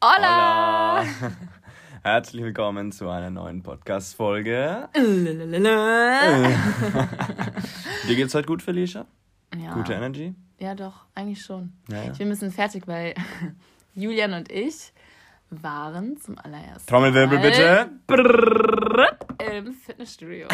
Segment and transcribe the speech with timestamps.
[0.00, 1.02] Hola!
[2.04, 4.88] Herzlich willkommen zu einer neuen Podcast-Folge.
[4.94, 5.34] Dir
[8.14, 9.06] geht's heute gut, Felicia?
[9.60, 9.74] Ja.
[9.74, 10.36] Gute Energy?
[10.60, 11.72] Ja, doch, eigentlich schon.
[11.88, 12.12] Ja, ja.
[12.12, 13.14] Ich bin ein bisschen fertig, weil
[13.96, 14.92] Julian und ich
[15.50, 17.90] waren zum allerersten Trommelwirbel bitte.
[19.56, 20.46] Im Fitnessstudio.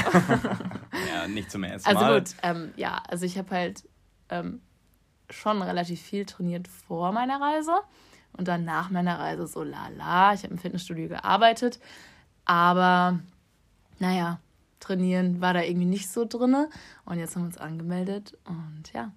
[1.15, 2.03] ja, nicht zum ersten Mal.
[2.03, 3.87] Also gut, ähm, ja, also ich habe halt
[4.31, 4.63] ähm,
[5.29, 7.75] schon relativ viel trainiert vor meiner Reise
[8.37, 10.35] und dann nach meiner Reise so lala.
[10.35, 11.81] Ich habe im Fitnessstudio gearbeitet,
[12.45, 13.19] aber
[13.99, 14.41] naja,
[14.81, 16.69] trainieren war da irgendwie nicht so drinne
[17.05, 19.13] und jetzt haben wir uns angemeldet und ja.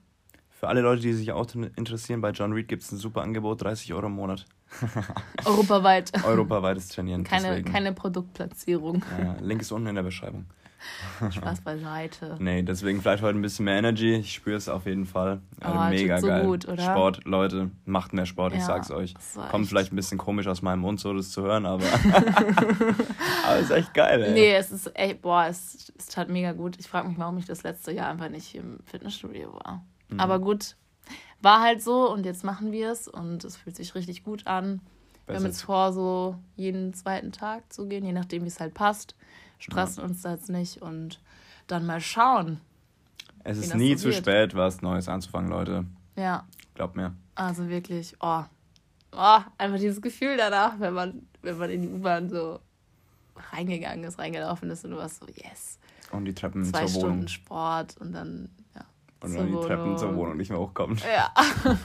[0.49, 1.45] Für alle Leute, die sich auch
[1.76, 4.45] interessieren, bei John Reed gibt es ein super Angebot, 30 Euro im Monat.
[5.45, 6.12] Europaweit.
[6.23, 7.23] Europaweites Trainieren.
[7.23, 9.04] Keine, keine Produktplatzierung.
[9.21, 10.45] Ja, Link ist unten in der Beschreibung.
[11.31, 12.36] Spaß beiseite.
[12.40, 14.16] Nee, deswegen vielleicht heute ein bisschen mehr Energy.
[14.16, 15.41] Ich spüre es auf jeden Fall.
[15.59, 16.45] Also oh, mega so geil.
[16.45, 16.84] Gut, oder?
[16.84, 19.13] Sport, Leute, macht mehr Sport, ja, ich sag's euch.
[19.49, 21.84] Kommt vielleicht ein bisschen komisch aus meinem Mund, so das zu hören, aber.
[23.45, 24.34] aber ist echt geil, ey.
[24.34, 26.77] Nee, es ist echt, boah, es, es tat mega gut.
[26.79, 29.84] Ich frage mich, warum ich das letzte Jahr einfach nicht im Fitnessstudio war.
[30.10, 30.20] Mhm.
[30.20, 30.76] Aber gut,
[31.41, 34.82] war halt so und jetzt machen wir es und es fühlt sich richtig gut an.
[35.26, 35.27] Besser.
[35.27, 38.73] Wir haben jetzt vor, so jeden zweiten Tag zu gehen, je nachdem, wie es halt
[38.73, 39.16] passt
[39.60, 40.10] stressen ja.
[40.10, 41.20] uns da jetzt nicht und
[41.68, 42.60] dann mal schauen.
[43.44, 45.86] Es ist nie so zu spät, was Neues anzufangen, Leute.
[46.16, 46.46] Ja.
[46.76, 47.16] Glaubt mir.
[47.36, 48.44] Also wirklich, oh.
[49.13, 52.60] Oh, einfach dieses Gefühl danach, wenn man, wenn man in die U-Bahn so
[53.54, 55.80] reingegangen ist, reingelaufen ist und du warst so, yes.
[56.12, 57.28] Und die Treppen Zwei zur Stunden Wohnung.
[57.28, 58.82] Sport und dann, ja.
[59.22, 59.68] Und dann die Wohnung.
[59.68, 61.04] Treppen zur Wohnung nicht mehr hochkommt.
[61.04, 61.34] Ja.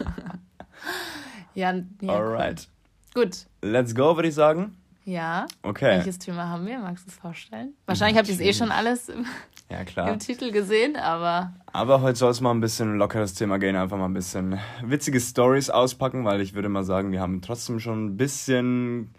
[1.55, 2.13] ja, ja.
[2.13, 2.69] Alright.
[3.15, 3.47] Gut.
[3.61, 4.77] Let's go, würde ich sagen.
[5.05, 5.47] Ja.
[5.63, 5.97] Okay.
[5.97, 6.79] Welches Thema haben wir?
[6.79, 7.75] Magst du es vorstellen?
[7.87, 9.27] Wahrscheinlich habt ihr es eh schon alles im,
[9.71, 10.13] ja, klar.
[10.13, 11.53] im Titel gesehen, aber.
[11.73, 15.21] Aber heute soll es mal ein bisschen lockeres Thema gehen, einfach mal ein bisschen witzige
[15.21, 19.15] Stories auspacken, weil ich würde mal sagen, wir haben trotzdem schon ein bisschen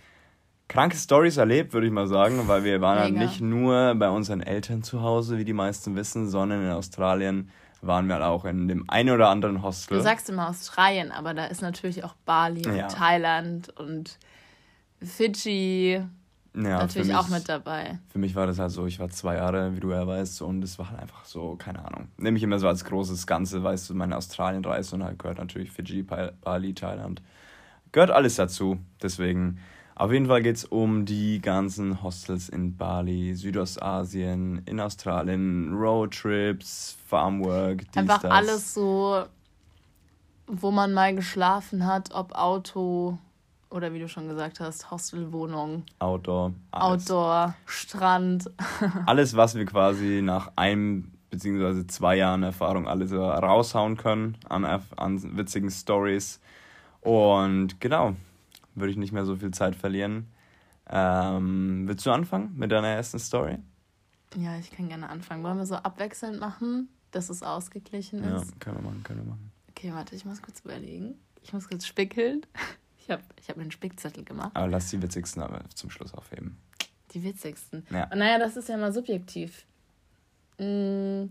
[0.69, 4.41] kranke Stories erlebt, würde ich mal sagen, weil wir waren halt nicht nur bei unseren
[4.41, 7.49] Eltern zu Hause, wie die meisten wissen, sondern in Australien
[7.81, 9.97] waren wir halt auch in dem einen oder anderen Hostel.
[9.97, 12.87] Du sagst immer Australien, aber da ist natürlich auch Bali und ja.
[12.87, 14.17] Thailand und
[15.03, 16.01] Fidschi.
[16.55, 17.97] Ja, natürlich mich, auch mit dabei.
[18.09, 20.63] Für mich war das halt so, ich war zwei Jahre, wie du ja weißt, und
[20.63, 22.09] es war halt einfach so, keine Ahnung.
[22.17, 25.71] Nehme ich immer so als großes Ganze, weißt du, meine Australienreise und halt gehört natürlich
[25.71, 27.23] Fidschi, Bali, Thailand.
[27.91, 28.77] Gehört alles dazu.
[29.01, 29.59] Deswegen,
[29.95, 36.97] auf jeden Fall geht es um die ganzen Hostels in Bali, Südostasien, in Australien, Roadtrips,
[37.07, 38.31] Farmwork, dies, Einfach das.
[38.31, 39.23] alles so,
[40.47, 43.17] wo man mal geschlafen hat, ob Auto,
[43.73, 45.83] oder wie du schon gesagt hast, Hostelwohnung.
[45.97, 46.53] Outdoor.
[46.71, 47.09] Alles.
[47.09, 48.49] Outdoor, Strand.
[49.07, 51.87] alles, was wir quasi nach einem bzw.
[51.87, 56.39] zwei Jahren Erfahrung alles raushauen können an, an witzigen Stories.
[57.01, 58.15] Und genau,
[58.75, 60.27] würde ich nicht mehr so viel Zeit verlieren.
[60.87, 63.57] Ähm, willst du anfangen mit deiner ersten Story?
[64.35, 65.43] Ja, ich kann gerne anfangen.
[65.43, 68.51] Wollen wir so abwechselnd machen, dass es ausgeglichen ist?
[68.51, 69.51] Ja, können wir machen, können wir machen.
[69.69, 71.15] Okay, warte, ich muss kurz überlegen.
[71.41, 72.45] Ich muss kurz spickeln.
[73.03, 74.51] Ich habe ich hab mir einen Spickzettel gemacht.
[74.53, 76.57] Aber lass die witzigsten aber zum Schluss aufheben.
[77.13, 77.85] Die witzigsten?
[77.89, 78.05] Ja.
[78.05, 79.65] Und naja, das ist ja mal subjektiv.
[80.57, 81.25] Mm.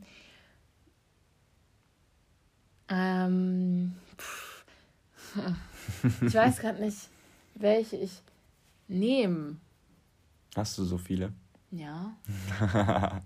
[2.89, 3.95] Ähm.
[6.21, 7.09] ich weiß gerade nicht,
[7.55, 8.21] welche ich
[8.89, 9.57] nehme.
[10.55, 11.33] Hast du so viele?
[11.71, 12.15] Ja.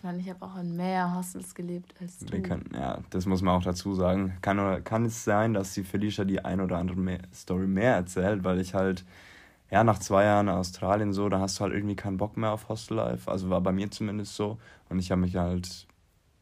[0.00, 2.32] Ich meine, ich habe auch in mehr Hostels gelebt als du.
[2.32, 4.32] Wir können, ja, das muss man auch dazu sagen.
[4.40, 8.42] Kann, kann es sein, dass die Felicia die ein oder andere mehr, Story mehr erzählt,
[8.42, 9.04] weil ich halt,
[9.70, 12.50] ja, nach zwei Jahren in Australien so, da hast du halt irgendwie keinen Bock mehr
[12.50, 13.30] auf Hostel-Life.
[13.30, 14.56] Also war bei mir zumindest so.
[14.88, 15.86] Und ich habe mich halt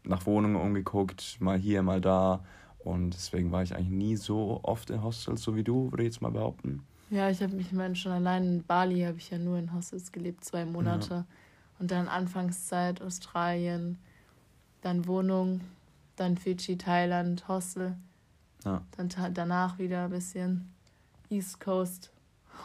[0.05, 2.45] nach Wohnungen umgeguckt, mal hier, mal da.
[2.79, 6.11] Und deswegen war ich eigentlich nie so oft in Hostels, so wie du, würde ich
[6.11, 6.85] jetzt mal behaupten.
[7.11, 9.75] Ja, ich habe mich, ich meine, schon allein in Bali habe ich ja nur in
[9.75, 11.15] Hostels gelebt, zwei Monate.
[11.15, 11.27] Ja.
[11.79, 13.99] Und dann Anfangszeit Australien,
[14.81, 15.61] dann Wohnung,
[16.17, 17.97] dann Fidschi, Thailand, Hostel.
[18.65, 18.83] Ja.
[18.97, 20.73] Dann danach wieder ein bisschen
[21.31, 22.11] East Coast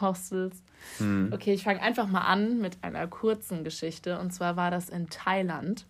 [0.02, 0.64] Hostels.
[1.00, 1.32] Mhm.
[1.34, 4.20] Okay, ich fange einfach mal an mit einer kurzen Geschichte.
[4.20, 5.86] Und zwar war das in Thailand.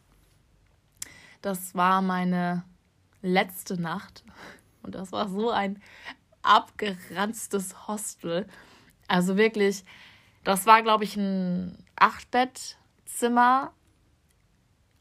[1.42, 2.64] Das war meine
[3.22, 4.24] letzte Nacht.
[4.82, 5.82] Und das war so ein
[6.42, 8.46] abgeranztes Hostel.
[9.08, 9.84] Also wirklich,
[10.44, 12.78] das war, glaube ich, ein Achtbett
[13.18, 13.72] Zimmer,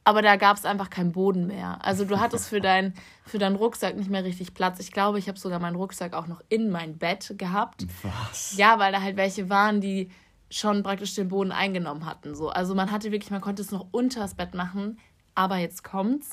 [0.04, 1.78] aber da gab es einfach keinen Boden mehr.
[1.84, 2.94] Also du hattest für, dein,
[3.24, 4.80] für deinen Rucksack nicht mehr richtig Platz.
[4.80, 7.86] Ich glaube, ich habe sogar meinen Rucksack auch noch in mein Bett gehabt.
[8.02, 8.56] Was?
[8.56, 10.10] Ja, weil da halt welche waren, die
[10.50, 12.34] schon praktisch den Boden eingenommen hatten.
[12.34, 12.50] So.
[12.50, 14.98] Also man hatte wirklich, man konnte es noch unter das Bett machen,
[15.34, 16.30] aber jetzt kommt's.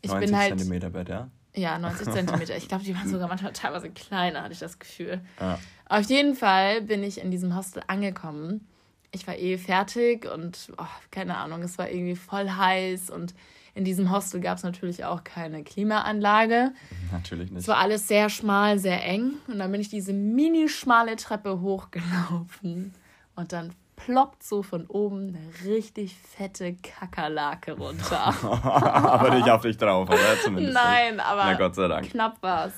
[0.00, 1.28] Ich 90 bin halt, Zentimeter Bett, ja?
[1.54, 2.56] Ja, 90 Zentimeter.
[2.56, 5.20] Ich glaube, die waren sogar manchmal teilweise kleiner, hatte ich das Gefühl.
[5.40, 5.58] Ja.
[5.88, 8.66] Auf jeden Fall bin ich in diesem Hostel angekommen.
[9.10, 13.34] Ich war eh fertig und oh, keine Ahnung, es war irgendwie voll heiß und
[13.74, 16.72] in diesem Hostel gab es natürlich auch keine Klimaanlage.
[17.12, 17.60] Natürlich nicht.
[17.62, 21.60] Es war alles sehr schmal, sehr eng und dann bin ich diese mini schmale Treppe
[21.60, 22.92] hochgelaufen
[23.36, 28.34] und dann ploppt so von oben eine richtig fette Kakerlake runter.
[28.42, 30.40] aber nicht auf dich drauf, oder?
[30.42, 30.74] Zumindest.
[30.74, 32.10] Nein, aber Na Gott sei Dank.
[32.10, 32.74] knapp war's.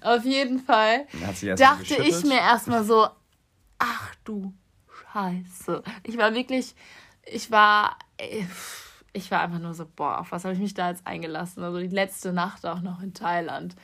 [0.00, 1.06] Auf jeden Fall
[1.56, 3.08] dachte ich mir erstmal so,
[3.78, 4.52] ach du
[5.12, 5.82] Scheiße.
[6.04, 6.74] Ich war wirklich,
[7.24, 7.96] ich war,
[9.12, 11.62] ich war einfach nur so, boah, auf was habe ich mich da jetzt eingelassen?
[11.62, 13.74] Also die letzte Nacht auch noch in Thailand.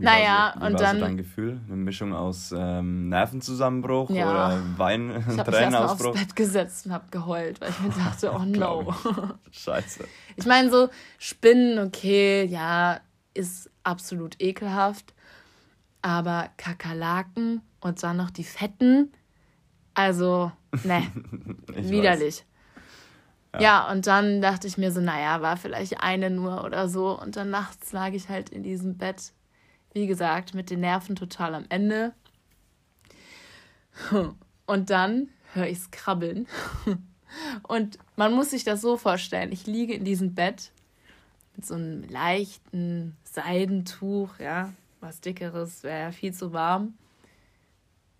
[0.00, 0.96] Wie naja, so, wie und war dann.
[0.96, 1.60] So dein Gefühl?
[1.66, 4.30] Eine Mischung aus ähm, Nervenzusammenbruch ja.
[4.30, 8.32] oder Wein, ich habe mich aufs Bett gesetzt und habe geheult, weil ich mir dachte,
[8.32, 8.94] oh no.
[9.50, 10.04] Scheiße.
[10.36, 10.88] Ich meine, so
[11.18, 13.00] Spinnen, okay, ja,
[13.34, 15.12] ist absolut ekelhaft.
[16.00, 19.12] Aber Kakerlaken und dann noch die Fetten,
[19.94, 20.52] also,
[20.84, 21.10] ne,
[21.74, 22.44] widerlich.
[23.54, 23.60] Ja.
[23.60, 27.18] ja, und dann dachte ich mir so, naja, war vielleicht eine nur oder so.
[27.20, 29.32] Und dann nachts lag ich halt in diesem Bett
[29.92, 32.14] wie gesagt, mit den Nerven total am Ende.
[34.66, 36.46] Und dann höre ich es krabbeln.
[37.62, 39.52] Und man muss sich das so vorstellen.
[39.52, 40.72] Ich liege in diesem Bett
[41.56, 46.94] mit so einem leichten Seidentuch, ja, was dickeres, wäre ja viel zu warm.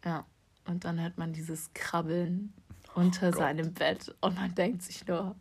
[0.04, 0.24] Ja,
[0.70, 2.52] und dann hört man dieses Krabbeln
[2.94, 5.34] unter oh seinem Bett und man denkt sich nur,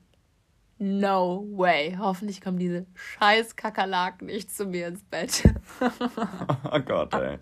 [0.81, 1.97] No way.
[1.99, 5.43] Hoffentlich kommen diese scheiß Kakerlaken nicht zu mir ins Bett.
[6.71, 7.37] oh Gott, ey.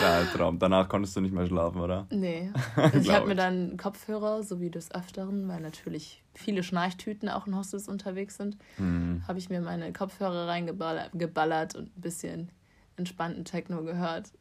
[0.00, 0.58] Ja, Traum.
[0.58, 2.06] Danach konntest du nicht mehr schlafen, oder?
[2.10, 2.50] Nee.
[2.94, 7.54] Ich habe mir dann Kopfhörer, so wie des Öfteren, weil natürlich viele Schnarchtüten auch in
[7.54, 9.22] Hostels unterwegs sind, mhm.
[9.28, 12.50] habe ich mir meine Kopfhörer reingeballert und ein bisschen
[12.96, 14.32] entspannten Techno gehört.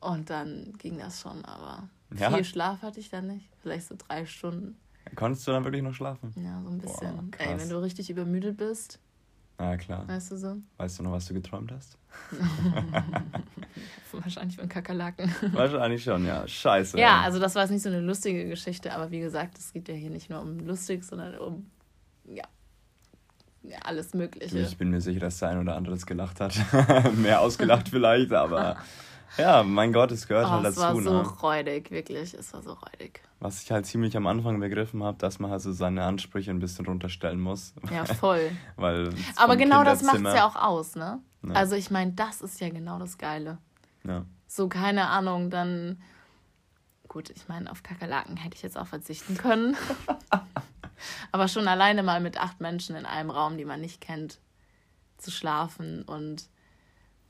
[0.00, 2.30] Und dann ging das schon, aber ja?
[2.30, 3.48] viel Schlaf hatte ich dann nicht.
[3.62, 4.76] Vielleicht so drei Stunden.
[5.14, 6.32] Konntest du dann wirklich noch schlafen?
[6.36, 7.30] Ja, so ein bisschen.
[7.30, 8.98] Boah, Ey, wenn du richtig übermüdet bist.
[9.58, 10.08] Ja, klar.
[10.08, 10.56] Weißt du so?
[10.78, 11.98] Weißt du noch, was du geträumt hast?
[14.12, 15.34] Wahrscheinlich von Kakerlaken.
[15.52, 16.48] Wahrscheinlich schon, ja.
[16.48, 16.98] Scheiße.
[16.98, 17.26] Ja, ey.
[17.26, 19.94] also das war jetzt nicht so eine lustige Geschichte, aber wie gesagt, es geht ja
[19.94, 21.70] hier nicht nur um lustig, sondern um,
[22.24, 22.44] ja,
[23.62, 24.58] ja alles Mögliche.
[24.58, 26.54] Ich bin mir sicher, dass der ein oder andere gelacht hat.
[27.16, 28.78] Mehr ausgelacht vielleicht, aber
[29.36, 30.80] ja, mein Gott, es gehört oh, halt dazu.
[30.80, 31.28] Es war so ne?
[31.42, 32.34] räudig, wirklich.
[32.34, 33.22] Es war so räudig.
[33.38, 36.58] Was ich halt ziemlich am Anfang begriffen habe, dass man halt so seine Ansprüche ein
[36.58, 37.74] bisschen runterstellen muss.
[37.90, 38.50] Ja, voll.
[38.76, 41.20] Weil Aber genau das macht es ja auch aus, ne?
[41.42, 41.54] Ja.
[41.54, 43.58] Also ich meine, das ist ja genau das Geile.
[44.04, 44.24] Ja.
[44.46, 46.00] So, keine Ahnung, dann.
[47.08, 49.76] Gut, ich meine, auf Kakerlaken hätte ich jetzt auch verzichten können.
[51.32, 54.38] Aber schon alleine mal mit acht Menschen in einem Raum, die man nicht kennt,
[55.18, 56.48] zu schlafen und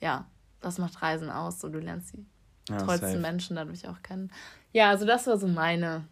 [0.00, 0.26] ja,
[0.61, 1.61] das macht Reisen aus.
[1.61, 2.25] So, du lernst die
[2.69, 3.19] ja, tollsten safe.
[3.19, 4.31] Menschen dadurch auch kennen.
[4.73, 6.05] Ja, also das war so meine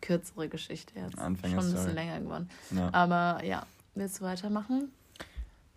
[0.00, 1.18] kürzere Geschichte jetzt.
[1.18, 2.48] Anfänger Schon ein bisschen länger geworden.
[2.70, 2.92] Ja.
[2.92, 4.92] Aber ja, willst du weitermachen?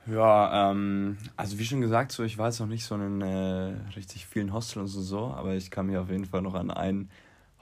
[0.08, 3.76] Ja, ähm, also wie schon gesagt, so ich war jetzt noch nicht so in äh,
[3.96, 7.10] richtig vielen Hostels und so, aber ich kann mich auf jeden Fall noch an ein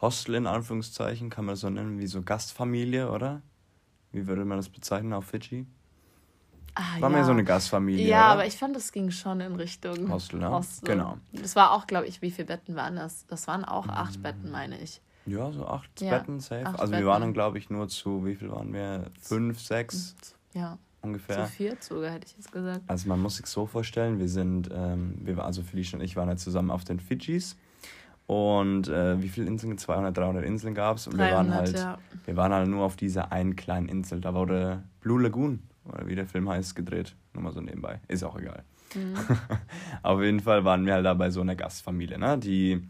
[0.01, 3.41] Hostel in Anführungszeichen, kann man das so nennen, wie so Gastfamilie, oder?
[4.13, 5.67] Wie würde man das bezeichnen auf Fidschi?
[6.79, 7.15] Ah, war ja.
[7.17, 8.07] mehr so eine Gastfamilie.
[8.07, 8.25] Ja, oder?
[8.27, 10.39] aber ich fand, das ging schon in Richtung Hostel.
[10.39, 10.49] Ja?
[10.49, 10.87] Hostel.
[10.87, 11.17] Genau.
[11.33, 13.27] Das war auch, glaube ich, wie viele Betten waren das?
[13.27, 14.21] Das waren auch acht hm.
[14.21, 15.01] Betten, meine ich.
[15.25, 16.65] Ja, so acht ja, Betten safe.
[16.65, 17.03] Acht also Betten.
[17.03, 19.11] wir waren dann, glaube ich, nur zu, wie viel waren wir?
[19.19, 20.15] Fünf, sechs?
[20.53, 20.77] Ja.
[21.01, 21.45] Ungefähr.
[21.45, 22.81] Zu viert sogar, hätte ich jetzt gesagt.
[22.87, 26.15] Also man muss sich so vorstellen, wir sind, ähm, wir waren, also Felicia und ich
[26.15, 27.57] waren halt zusammen auf den Fidschis.
[28.25, 29.77] Und äh, wie viele Inseln?
[29.77, 31.07] 200, 300 Inseln gab es.
[31.07, 31.97] Und 300, wir waren halt, ja.
[32.25, 34.21] wir waren halt nur auf dieser einen kleinen Insel.
[34.21, 37.15] Da wurde Blue Lagoon oder wie der Film heißt, gedreht.
[37.33, 37.99] Nur mal so nebenbei.
[38.07, 38.63] Ist auch egal.
[38.95, 39.15] Mhm.
[40.03, 42.37] Auf jeden Fall waren wir halt da bei so einer Gastfamilie, ne?
[42.37, 42.87] Die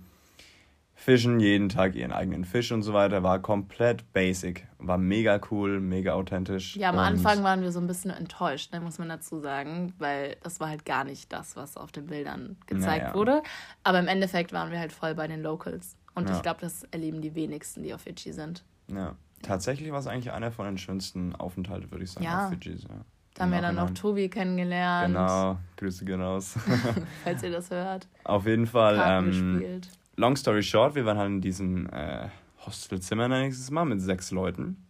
[0.99, 3.23] fischen jeden Tag ihren eigenen Fisch und so weiter.
[3.23, 4.67] War komplett basic.
[4.79, 6.75] War mega cool, mega authentisch.
[6.75, 10.35] Ja, am Anfang waren wir so ein bisschen enttäuscht, ne, muss man dazu sagen, weil
[10.43, 13.15] das war halt gar nicht das, was auf den Bildern gezeigt naja.
[13.15, 13.43] wurde.
[13.83, 15.95] Aber im Endeffekt waren wir halt voll bei den Locals.
[16.15, 16.35] Und ja.
[16.35, 18.65] ich glaube, das erleben die wenigsten, die auf Fidschi sind.
[18.87, 19.15] Ja.
[19.41, 22.45] Tatsächlich war es eigentlich einer von den schönsten Aufenthalten, würde ich sagen, ja.
[22.45, 22.83] auf Fidschis.
[22.83, 23.05] Ja.
[23.33, 25.13] Da haben wir dann auch Tobi kennengelernt.
[25.13, 26.55] Genau, Grüße gehen raus.
[27.23, 28.07] Falls ihr das hört.
[28.25, 28.99] Auf jeden Fall.
[29.01, 29.81] Ähm,
[30.17, 32.27] long story short, wir waren halt in diesem äh,
[32.65, 34.85] Hostelzimmer nächstes Mal mit sechs Leuten.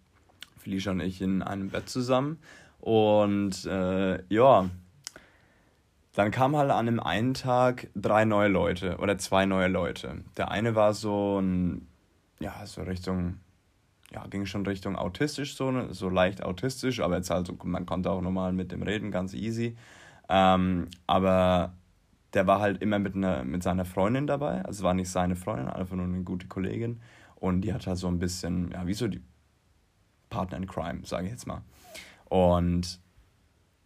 [0.58, 2.40] Felicia und ich in einem Bett zusammen.
[2.80, 4.70] Und äh, ja,
[6.14, 10.24] dann kamen halt an einem einen Tag drei neue Leute oder zwei neue Leute.
[10.38, 11.88] Der eine war so ein,
[12.40, 13.40] ja, so Richtung
[14.12, 17.86] ja, ging schon Richtung autistisch, so, ne, so leicht autistisch, aber jetzt halt so, man
[17.86, 19.76] konnte auch normal mit dem reden, ganz easy.
[20.28, 21.74] Ähm, aber
[22.34, 24.64] der war halt immer mit, einer, mit seiner Freundin dabei.
[24.66, 27.02] Also war nicht seine Freundin, einfach nur eine gute Kollegin.
[27.36, 29.22] Und die hat halt so ein bisschen, ja, wie so die
[30.30, 31.62] Partner in Crime, sage ich jetzt mal.
[32.26, 33.00] Und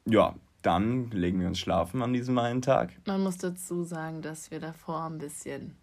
[0.05, 2.91] ja, dann legen wir uns schlafen an diesem einen Tag.
[3.05, 5.75] Man muss dazu sagen, dass wir davor ein bisschen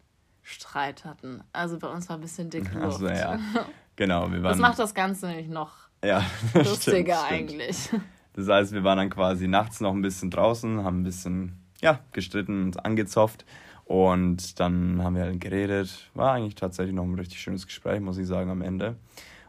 [0.42, 1.42] Streit hatten.
[1.52, 3.02] Also bei uns war ein bisschen dick Luft.
[3.02, 3.38] Also ja,
[4.00, 4.32] genau.
[4.32, 5.72] Wir waren, das macht das Ganze nämlich noch
[6.04, 7.84] ja, lustiger stimmt, eigentlich.
[7.84, 8.02] Stimmt.
[8.32, 12.00] Das heißt, wir waren dann quasi nachts noch ein bisschen draußen, haben ein bisschen ja,
[12.12, 13.44] gestritten und angezopft.
[13.84, 16.10] Und dann haben wir halt geredet.
[16.14, 18.96] War eigentlich tatsächlich noch ein richtig schönes Gespräch, muss ich sagen, am Ende.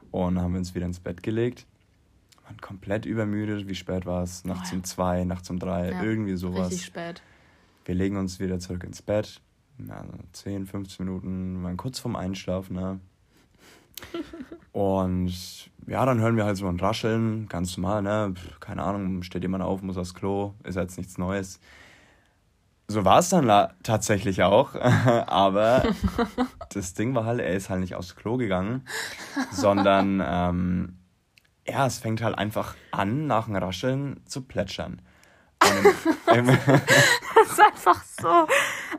[0.09, 1.67] Und dann haben wir uns wieder ins Bett gelegt.
[2.43, 3.67] Waren komplett übermüdet.
[3.67, 4.43] Wie spät war es?
[4.43, 4.77] Nachts oh, ja.
[4.77, 6.71] um zwei, nachts um drei, ja, irgendwie sowas.
[6.71, 7.21] Richtig spät.
[7.85, 9.41] Wir legen uns wieder zurück ins Bett.
[9.87, 10.03] Ja,
[10.33, 12.75] 10, 15 Minuten, waren kurz vorm Einschlafen.
[12.75, 12.99] Ne?
[14.71, 18.33] Und ja, dann hören wir halt so ein Rascheln, ganz normal, ne?
[18.59, 21.59] Keine Ahnung, steht jemand auf, muss aufs Klo, ist jetzt nichts Neues.
[22.87, 23.47] So war es dann
[23.83, 24.75] tatsächlich auch.
[25.27, 25.83] Aber
[26.73, 28.85] das Ding war halt, er ist halt nicht aufs Klo gegangen,
[29.51, 30.97] sondern ähm,
[31.67, 35.01] ja, es fängt halt einfach an, nach dem Rascheln zu plätschern.
[36.33, 38.47] Im, im das ist einfach so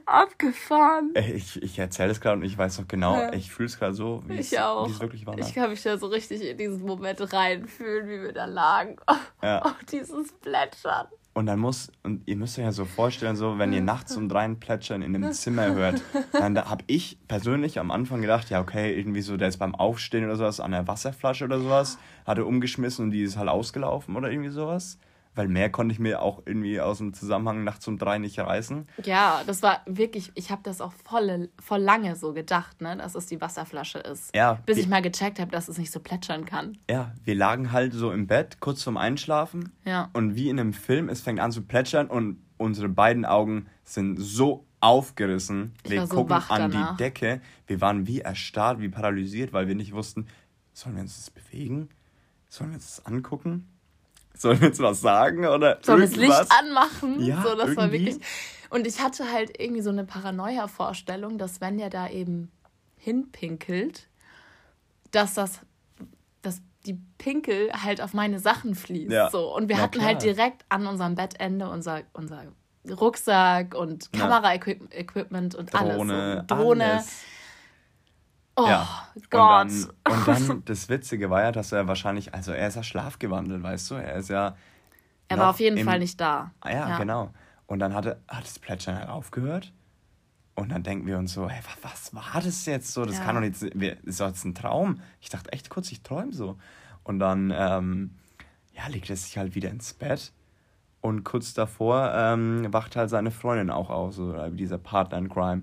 [0.07, 1.13] abgefahren.
[1.15, 3.33] Ich, ich erzähle es gerade und ich weiß noch genau, ja.
[3.33, 5.37] ich fühle es gerade so, wie ich es, wirklich war.
[5.37, 5.43] Ne?
[5.43, 8.97] Ich kann mich da so richtig in diesen Moment reinfühlen, wie wir da lagen.
[9.43, 9.61] Ja.
[9.63, 11.09] Auf dieses Plätschern.
[11.35, 14.29] Und dann muss, und ihr müsst euch ja so vorstellen, so, wenn ihr nachts um
[14.29, 16.01] drei ein Plätschern in einem Zimmer hört,
[16.33, 19.75] dann da habe ich persönlich am Anfang gedacht, ja, okay, irgendwie so, der ist beim
[19.75, 24.15] Aufstehen oder sowas an der Wasserflasche oder sowas, hatte umgeschmissen und die ist halt ausgelaufen
[24.15, 24.99] oder irgendwie sowas
[25.35, 28.87] weil mehr konnte ich mir auch irgendwie aus dem Zusammenhang nachts um drei nicht reißen.
[29.05, 33.15] Ja, das war wirklich, ich habe das auch voll, voll lange so gedacht, ne, dass
[33.15, 34.35] es die Wasserflasche ist.
[34.35, 34.61] Ja.
[34.67, 36.79] Bis ich mal gecheckt habe, dass es nicht so plätschern kann.
[36.91, 39.73] Ja, wir lagen halt so im Bett, kurz vorm Einschlafen.
[39.85, 40.11] Ja.
[40.13, 44.17] Und wie in einem Film, es fängt an zu plätschern und unsere beiden Augen sind
[44.17, 45.75] so aufgerissen.
[45.85, 46.97] Ich wir gucken so an danach.
[46.97, 47.41] die Decke.
[47.67, 50.27] Wir waren wie erstarrt, wie paralysiert, weil wir nicht wussten,
[50.73, 51.89] sollen wir uns das bewegen?
[52.49, 53.69] Sollen wir uns das angucken?
[54.43, 57.25] Sollen wir jetzt was sagen oder Sollen wir das Licht anmachen?
[57.25, 57.77] Ja, so, das irgendwie.
[57.77, 58.17] war wirklich.
[58.71, 62.51] Und ich hatte halt irgendwie so eine Paranoia-Vorstellung, dass wenn der da eben
[62.97, 64.09] hinpinkelt,
[65.13, 65.61] dass das,
[66.43, 69.13] dass die Pinkel halt auf meine Sachen fließt.
[69.13, 69.31] Ja.
[69.31, 69.55] So.
[69.55, 70.29] Und wir Na, hatten halt klar.
[70.29, 72.45] halt direkt an unserem Bettende unser, unser
[72.91, 76.41] Rucksack und Kameraequipment und Drohne, alles.
[76.41, 76.93] Und Drohne.
[76.95, 77.23] Alles.
[78.57, 78.87] Oh ja.
[79.31, 79.67] Gott.
[79.67, 82.83] Und dann, und dann, das Witzige war ja, dass er wahrscheinlich, also er ist ja
[82.83, 83.95] schlafgewandelt, weißt du?
[83.95, 84.57] Er ist ja.
[85.29, 86.51] Er war auf jeden im, Fall nicht da.
[86.61, 87.33] Ah ja, ja, genau.
[87.67, 89.73] Und dann hatte, hat das Plätschern halt aufgehört.
[90.55, 93.07] Und dann denken wir uns so, hey, was, war das jetzt so?
[93.07, 93.25] Das ja.
[93.25, 95.01] kann doch nicht, ist doch jetzt ein Traum.
[95.21, 96.59] Ich dachte echt kurz, ich träume so.
[97.03, 98.19] Und dann, ähm,
[98.75, 100.33] ja, legt er sich halt wieder ins Bett.
[101.01, 105.63] Und kurz davor ähm, wacht halt seine Freundin auch aus, oder dieser Partner in Crime.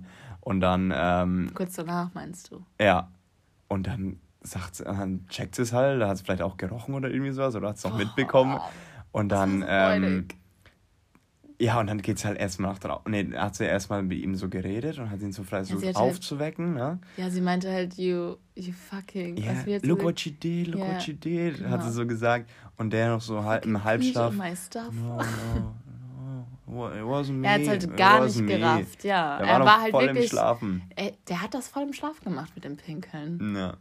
[0.49, 0.91] Und dann.
[0.95, 2.65] Ähm, Kurz danach meinst du?
[2.81, 3.11] Ja.
[3.67, 7.11] Und dann sagt dann checkt sie es halt, da hat es vielleicht auch gerochen oder
[7.11, 8.59] irgendwie sowas, oder hat es auch oh, mitbekommen.
[9.11, 9.63] Und dann.
[9.67, 10.27] Ähm,
[11.59, 13.11] ja, und dann geht es halt erstmal nach draußen.
[13.11, 16.79] Nee, hat sie erstmal mit ihm so geredet und hat ihn so versucht ja, aufzuwecken,
[16.79, 16.99] halt, ne?
[17.17, 19.37] Ja, sie meinte halt, you, you fucking.
[19.37, 20.93] Yeah, look what she did, look yeah.
[20.93, 21.69] what she did, genau.
[21.69, 22.49] hat sie so gesagt.
[22.75, 24.33] Und der noch so halb im Halbschlaf.
[24.33, 24.93] My stuff.
[24.93, 25.75] No, no.
[26.71, 29.39] Er hat halt gar nicht gerafft, ja.
[29.39, 30.25] Er war, war halt voll wirklich.
[30.25, 30.83] Im Schlafen.
[30.95, 33.55] Er, der hat das voll im Schlaf gemacht mit dem Pinkeln.
[33.55, 33.73] Ja.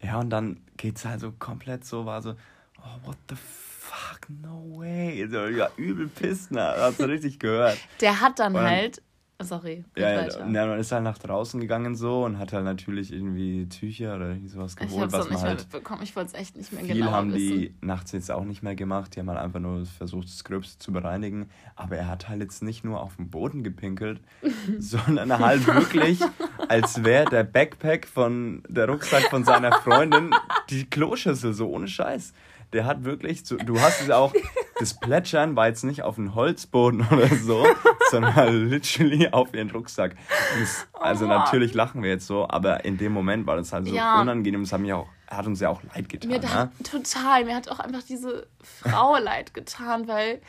[0.00, 2.34] Ja, und dann geht's halt so komplett so, war so,
[2.78, 5.26] oh, what the fuck, no way.
[5.28, 6.74] So, ja, übel piss, ne?
[6.78, 7.78] Hast du richtig gehört.
[8.00, 9.02] Der hat dann, dann halt
[9.40, 9.84] Sorry.
[9.96, 14.16] Ja, ja, man ist halt nach draußen gegangen so und hat halt natürlich irgendwie Tücher
[14.16, 14.92] oder sowas geholt.
[14.92, 16.96] Ich hab's was auch nicht halt mehr mitbekommen, ich wollte es echt nicht mehr viel
[16.96, 17.58] genau haben wissen.
[17.58, 20.92] die nachts jetzt auch nicht mehr gemacht, die haben halt einfach nur versucht, Gröbste zu
[20.92, 21.50] bereinigen.
[21.76, 24.20] Aber er hat halt jetzt nicht nur auf dem Boden gepinkelt,
[24.78, 26.20] sondern halt wirklich,
[26.66, 30.34] als wäre der Backpack von, der Rucksack von seiner Freundin
[30.68, 32.32] die Kloschüssel, so ohne Scheiß
[32.72, 34.34] der hat wirklich, so, du hast es auch,
[34.78, 37.66] das Plätschern war jetzt nicht auf dem Holzboden oder so,
[38.10, 40.16] sondern literally auf ihren Rucksack.
[40.58, 41.28] Das, also oh.
[41.28, 44.20] natürlich lachen wir jetzt so, aber in dem Moment war das halt so ja.
[44.20, 44.62] unangenehm.
[44.62, 46.30] Das hat mich auch, hat uns ja auch leid getan.
[46.30, 46.70] Mir ne?
[46.82, 50.40] total, mir hat auch einfach diese Frau leid getan, weil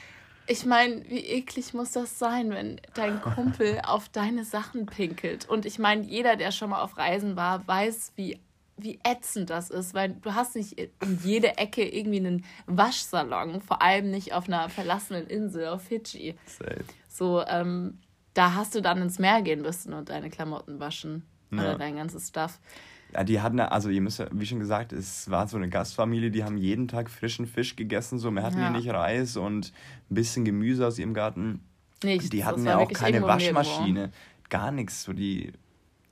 [0.47, 5.47] ich meine, wie eklig muss das sein, wenn dein Kumpel auf deine Sachen pinkelt?
[5.47, 8.39] Und ich meine, jeder, der schon mal auf Reisen war, weiß, wie
[8.81, 13.81] wie ätzend das ist, weil du hast nicht in jede Ecke irgendwie einen Waschsalon, vor
[13.81, 16.35] allem nicht auf einer verlassenen Insel auf Fidschi.
[16.45, 16.83] Safe.
[17.09, 17.97] So, ähm,
[18.33, 21.23] da hast du dann ins Meer gehen müssen und deine Klamotten waschen.
[21.51, 21.59] Ja.
[21.59, 22.59] Oder dein ganzes Stuff.
[23.11, 26.29] Ja, die hatten, also ihr müsst ja, wie schon gesagt, es war so eine Gastfamilie,
[26.29, 28.69] die haben jeden Tag frischen Fisch gegessen, so mehr hatten ja.
[28.69, 29.73] die nicht Reis und
[30.11, 31.61] ein bisschen Gemüse aus ihrem Garten.
[32.03, 34.17] Nee, die hatten ja auch keine Waschmaschine, irgendwo.
[34.49, 35.03] gar nichts.
[35.03, 35.51] So die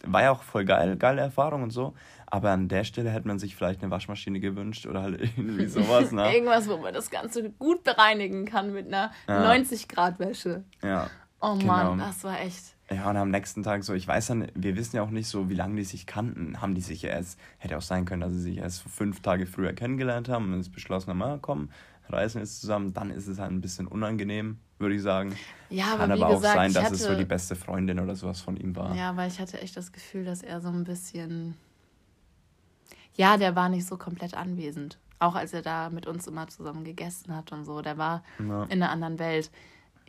[0.04, 1.94] war ja auch voll geil, geile Erfahrung und so.
[2.30, 6.12] Aber an der Stelle hätte man sich vielleicht eine Waschmaschine gewünscht oder halt irgendwie sowas.
[6.12, 6.34] Ne?
[6.34, 9.52] Irgendwas, wo man das Ganze gut bereinigen kann mit einer ja.
[9.52, 10.64] 90-Grad-Wäsche.
[10.84, 11.10] Ja.
[11.40, 11.74] Oh genau.
[11.74, 12.76] Mann, das war echt.
[12.90, 15.50] Ja, und am nächsten Tag so, ich weiß dann, wir wissen ja auch nicht so,
[15.50, 16.62] wie lange die sich kannten.
[16.62, 19.74] Haben die sich erst, hätte auch sein können, dass sie sich erst fünf Tage früher
[19.74, 21.70] kennengelernt haben und jetzt beschlossen haben, ah, komm,
[22.10, 22.94] reisen jetzt zusammen.
[22.94, 25.36] Dann ist es halt ein bisschen unangenehm, würde ich sagen.
[25.70, 28.16] Ja, aber Kann aber gesagt, auch sein, dass hatte, es so die beste Freundin oder
[28.16, 28.96] sowas von ihm war.
[28.96, 31.56] Ja, weil ich hatte echt das Gefühl, dass er so ein bisschen.
[33.18, 34.98] Ja, der war nicht so komplett anwesend.
[35.20, 37.82] Auch als er da mit uns immer zusammen gegessen hat und so.
[37.82, 38.64] Der war ja.
[38.64, 39.52] in einer anderen Welt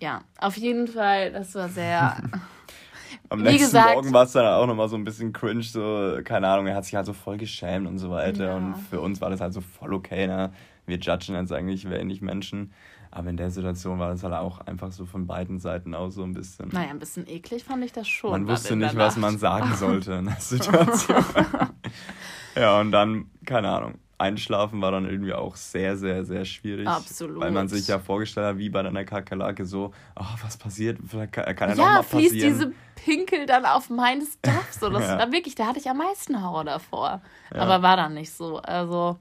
[0.01, 2.17] ja, auf jeden Fall, das war sehr.
[3.31, 6.49] Am nächsten gesagt, Morgen war es dann auch nochmal so ein bisschen cringe, so, keine
[6.49, 8.47] Ahnung, er hat sich halt so voll geschämt und so weiter.
[8.47, 8.57] Ja.
[8.57, 10.53] Und für uns war das halt so voll okay, ne?
[10.87, 12.73] Wir judgen jetzt eigentlich wenig Menschen.
[13.11, 16.23] Aber in der Situation war das halt auch einfach so von beiden Seiten aus so
[16.23, 16.69] ein bisschen.
[16.69, 18.31] Naja, ein bisschen eklig fand ich das schon.
[18.31, 21.25] Man wusste nicht, was man sagen sollte in der Situation.
[22.59, 26.89] ja, und dann, keine Ahnung, Einschlafen war dann irgendwie auch sehr, sehr, sehr schwierig.
[26.89, 27.41] Absolut.
[27.41, 30.99] Weil man sich ja vorgestellt hat, wie bei einer Kakerlake, so, oh, was passiert?
[31.07, 34.73] Vielleicht kann, kann ja, ja noch mal fließt diese Pinkel dann auf mein Stuff.
[34.73, 35.19] So, das ja.
[35.19, 37.23] war wirklich, da hatte ich am meisten Horror davor.
[37.55, 37.61] Ja.
[37.61, 38.59] Aber war dann nicht so.
[38.59, 39.19] Also,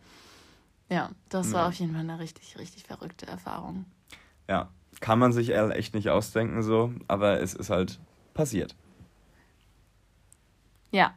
[0.90, 3.86] ja, das war auf jeden Fall eine richtig, richtig verrückte Erfahrung.
[4.50, 8.00] Ja, kann man sich echt nicht ausdenken so, aber es ist halt
[8.34, 8.76] passiert.
[10.90, 11.14] Ja,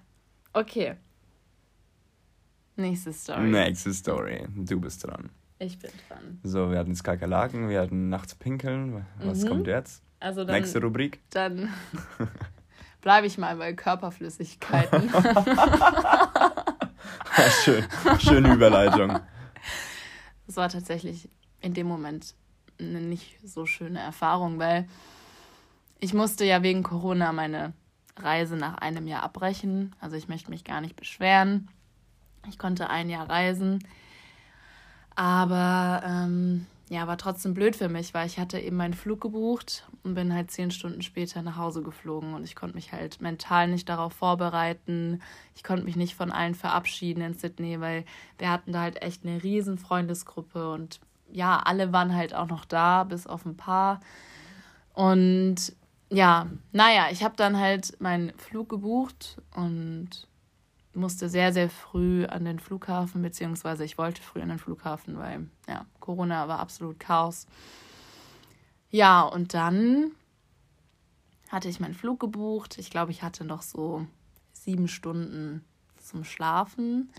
[0.53, 0.97] okay.
[2.81, 3.43] Nächste Story.
[3.43, 4.47] Nächste Story.
[4.57, 5.31] Du bist dran.
[5.59, 6.41] Ich bin dran.
[6.43, 9.05] So, wir hatten Skakerlaken, wir hatten nachts pinkeln.
[9.19, 9.49] Was mhm.
[9.49, 10.03] kommt jetzt?
[10.19, 11.21] Also dann, Nächste Rubrik.
[11.31, 11.69] Dann
[13.03, 15.11] bleibe ich mal bei Körperflüssigkeiten.
[17.65, 17.85] Schön.
[18.19, 19.21] Schöne Überleitung.
[20.47, 21.29] Das war tatsächlich
[21.61, 22.35] in dem Moment
[22.79, 24.89] eine nicht so schöne Erfahrung, weil
[25.99, 27.75] ich musste ja wegen Corona meine
[28.17, 29.95] Reise nach einem Jahr abbrechen.
[30.01, 31.69] Also ich möchte mich gar nicht beschweren.
[32.49, 33.85] Ich konnte ein Jahr reisen.
[35.15, 39.85] Aber ähm, ja, war trotzdem blöd für mich, weil ich hatte eben meinen Flug gebucht
[40.03, 43.69] und bin halt zehn Stunden später nach Hause geflogen und ich konnte mich halt mental
[43.69, 45.23] nicht darauf vorbereiten.
[45.55, 48.05] Ich konnte mich nicht von allen verabschieden in Sydney, weil
[48.39, 52.65] wir hatten da halt echt eine riesen Freundesgruppe und ja, alle waren halt auch noch
[52.65, 54.01] da, bis auf ein paar.
[54.93, 55.73] Und
[56.09, 60.27] ja, naja, ich habe dann halt meinen Flug gebucht und
[60.95, 65.47] musste sehr, sehr früh an den Flughafen, beziehungsweise ich wollte früh an den Flughafen, weil
[65.69, 67.47] ja, Corona war absolut Chaos.
[68.91, 70.13] Ja, und dann
[71.49, 72.79] hatte ich meinen Flug gebucht.
[72.79, 74.07] Ich glaube, ich hatte noch so
[74.53, 75.65] sieben Stunden
[75.99, 77.11] zum Schlafen.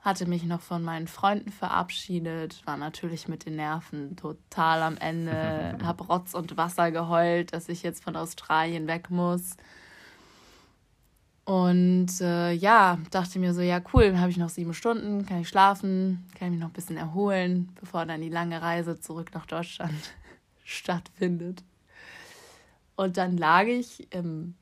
[0.00, 5.76] Hatte mich noch von meinen Freunden verabschiedet, war natürlich mit den Nerven total am Ende,
[5.84, 9.56] hab Rotz und Wasser geheult, dass ich jetzt von Australien weg muss.
[11.48, 15.40] Und äh, ja, dachte mir so, ja cool, dann habe ich noch sieben Stunden, kann
[15.40, 19.30] ich schlafen, kann ich mich noch ein bisschen erholen, bevor dann die lange Reise zurück
[19.32, 19.94] nach Deutschland
[20.64, 21.64] stattfindet.
[22.96, 24.56] Und dann lag ich im,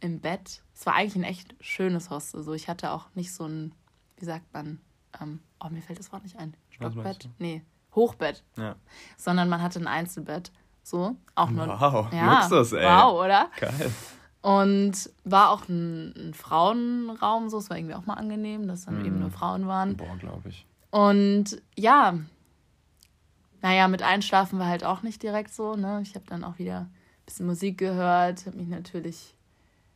[0.00, 0.62] im Bett.
[0.74, 2.42] Es war eigentlich ein echt schönes Hostel.
[2.42, 3.74] So, ich hatte auch nicht so ein,
[4.16, 4.80] wie sagt man,
[5.20, 6.56] ähm, oh, mir fällt das Wort nicht ein.
[6.70, 7.28] Stockbett?
[7.38, 7.62] Nee,
[7.94, 8.42] Hochbett.
[8.56, 8.76] Ja.
[9.18, 10.50] Sondern man hatte ein Einzelbett.
[10.82, 11.68] So, auch nur.
[11.68, 12.86] Wow, ja, Luxus, ey.
[12.86, 13.50] Wow, oder?
[13.60, 13.92] Geil.
[14.46, 17.58] Und war auch ein, ein, Frauenraum, so.
[17.58, 19.06] Es war irgendwie auch mal angenehm, dass dann mm.
[19.06, 19.96] eben nur Frauen waren.
[19.96, 20.64] Boah, glaube ich.
[20.90, 22.16] Und ja,
[23.60, 25.74] naja, mit Einschlafen war halt auch nicht direkt so.
[25.74, 26.00] Ne?
[26.04, 26.92] Ich habe dann auch wieder ein
[27.24, 29.34] bisschen Musik gehört, habe mich natürlich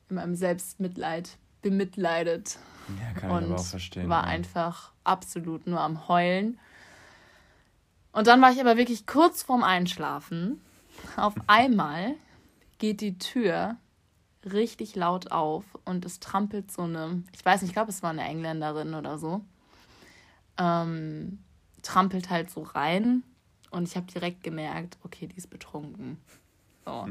[0.08, 2.58] in meinem Selbstmitleid bemitleidet.
[3.00, 4.08] Ja, kann und ich aber auch verstehen.
[4.08, 4.30] War ja.
[4.30, 6.58] einfach absolut nur am Heulen.
[8.10, 10.60] Und dann war ich aber wirklich kurz vorm Einschlafen.
[11.16, 12.16] Auf einmal
[12.78, 13.76] geht die Tür
[14.44, 18.10] richtig laut auf und es trampelt so eine, ich weiß nicht, ich glaube, es war
[18.10, 19.42] eine Engländerin oder so,
[20.58, 21.38] ähm,
[21.82, 23.22] trampelt halt so rein
[23.70, 26.18] und ich habe direkt gemerkt, okay, die ist betrunken.
[26.84, 27.08] So.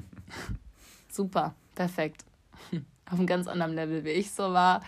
[1.09, 2.25] Super, perfekt.
[3.05, 4.81] Auf einem ganz anderen Level, wie ich so war.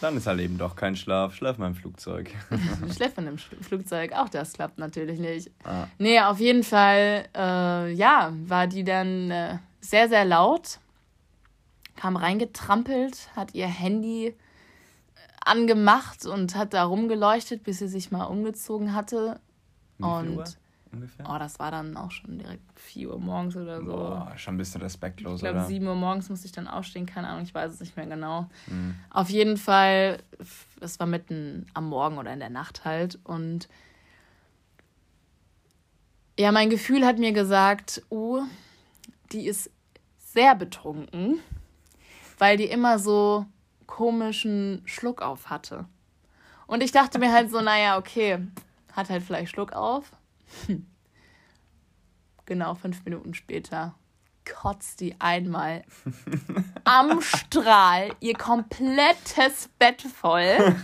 [0.00, 1.34] Dann ist halt eben doch kein Schlaf.
[1.34, 2.30] Schlaf mal im Flugzeug.
[2.94, 4.12] Schläft man im Flugzeug.
[4.12, 5.50] Auch das klappt natürlich nicht.
[5.64, 5.86] Ah.
[5.98, 10.78] Nee, auf jeden Fall, äh, ja, war die dann äh, sehr, sehr laut
[11.96, 14.34] kam reingetrampelt, hat ihr Handy äh,
[15.44, 19.40] angemacht und hat da rumgeleuchtet, bis sie sich mal umgezogen hatte.
[19.98, 20.58] Und
[20.92, 21.26] ungefähr?
[21.28, 23.92] Oh, das war dann auch schon direkt 4 Uhr morgens oder so.
[23.92, 25.66] Boah, schon ein bisschen respektlos, ich glaube, oder?
[25.66, 28.48] 7 Uhr morgens musste ich dann aufstehen, keine Ahnung, ich weiß es nicht mehr genau.
[28.66, 28.94] Mhm.
[29.10, 30.22] Auf jeden Fall,
[30.80, 33.18] es war mitten am Morgen oder in der Nacht halt.
[33.24, 33.68] Und
[36.38, 38.42] ja, mein Gefühl hat mir gesagt, oh,
[39.32, 39.70] die ist
[40.18, 41.40] sehr betrunken,
[42.38, 43.46] weil die immer so
[43.86, 45.86] komischen Schluck auf hatte.
[46.66, 48.38] Und ich dachte mir halt so, naja, okay,
[48.92, 50.10] hat halt vielleicht Schluck auf.
[50.66, 50.86] Hm.
[52.46, 53.94] Genau, fünf Minuten später
[54.48, 55.82] kotzt die einmal
[56.84, 60.56] am Strahl ihr komplettes Bett voll.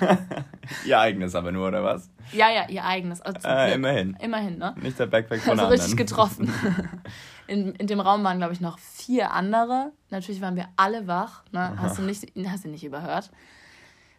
[0.84, 2.08] Ihr eigenes aber nur, oder was?
[2.32, 3.20] Ja, ja, ihr eigenes.
[3.20, 4.16] Also Äh, immerhin.
[4.20, 4.74] Immerhin, ne?
[4.80, 6.06] Nicht der Backpack von Also richtig anderen.
[6.06, 6.54] getroffen.
[7.46, 9.92] In, in dem Raum waren, glaube ich, noch vier andere.
[10.10, 11.44] Natürlich waren wir alle wach.
[11.52, 11.76] Ne?
[11.78, 13.30] Hast, du nicht, hast du nicht überhört.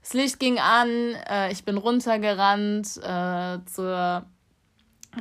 [0.01, 0.89] Das Licht ging an,
[1.29, 4.25] äh, ich bin runtergerannt äh, zur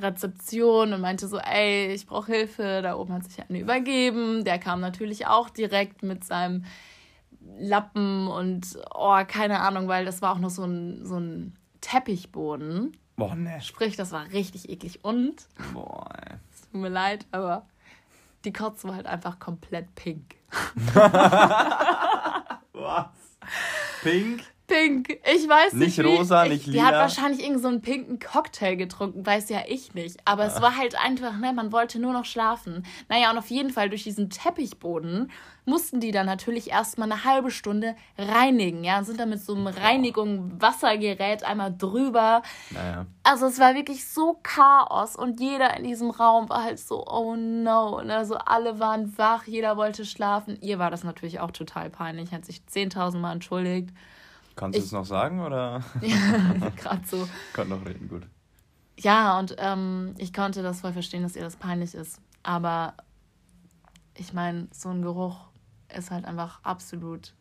[0.01, 2.81] Rezeption und meinte so, ey, ich brauche Hilfe.
[2.83, 4.45] Da oben hat sich einer übergeben.
[4.45, 6.65] Der kam natürlich auch direkt mit seinem
[7.59, 12.97] Lappen und, oh, keine Ahnung, weil das war auch noch so ein, so ein Teppichboden.
[13.17, 13.61] Boah, ne.
[13.61, 15.05] Sprich, das war richtig eklig.
[15.05, 16.37] Und Boah, ey.
[16.53, 17.67] es tut mir leid, aber
[18.45, 20.37] die Kotze war halt einfach komplett pink.
[22.73, 23.09] Was?
[24.03, 24.43] Pink?
[24.73, 25.19] Pink.
[25.25, 25.99] Ich weiß nicht.
[25.99, 27.03] Nicht rosa, ich, nicht Die hat lila?
[27.03, 30.19] wahrscheinlich irgendeinen so einen pinken Cocktail getrunken, weiß ja ich nicht.
[30.25, 32.85] Aber es war halt einfach, ne, man wollte nur noch schlafen.
[33.09, 35.31] Naja, und auf jeden Fall durch diesen Teppichboden
[35.65, 38.83] mussten die dann natürlich erstmal eine halbe Stunde reinigen.
[38.83, 42.43] Ja, und sind dann mit so einem Reinigung Wassergerät einmal drüber.
[42.71, 43.07] Naja.
[43.23, 47.37] Also es war wirklich so Chaos und jeder in diesem Raum war halt so, oh
[47.37, 47.99] no.
[48.01, 50.59] Und also alle waren wach, jeder wollte schlafen.
[50.61, 53.91] Ihr war das natürlich auch total peinlich, hat sich 10.000 Mal entschuldigt.
[54.57, 55.83] Kannst du es noch sagen, oder?
[56.77, 57.29] Gerade so.
[57.53, 58.27] Kann noch reden, gut.
[58.99, 62.21] Ja, und ähm, ich konnte das voll verstehen, dass ihr das peinlich ist.
[62.43, 62.95] Aber
[64.17, 65.49] ich meine, so ein Geruch
[65.97, 67.35] ist halt einfach absolut,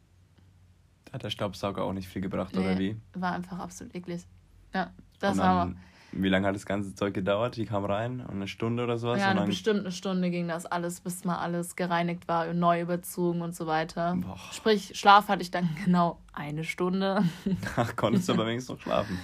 [1.11, 2.95] Hat der Staubsauger auch nicht viel gebracht, oder wie?
[3.13, 4.25] war einfach absolut eklig.
[4.73, 5.73] Ja, das war
[6.13, 7.55] wie lange hat das ganze Zeug gedauert?
[7.55, 9.19] Die kam rein, eine Stunde oder sowas?
[9.19, 12.81] ja, und eine dann, bestimmte Stunde ging das alles, bis mal alles gereinigt war, neu
[12.81, 14.15] überzogen und so weiter.
[14.17, 14.37] Boah.
[14.51, 17.23] Sprich, Schlaf hatte ich dann genau eine Stunde.
[17.75, 19.17] Ach, konntest du aber wenigstens noch schlafen.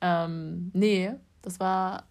[0.00, 2.04] Ähm, nee, das war.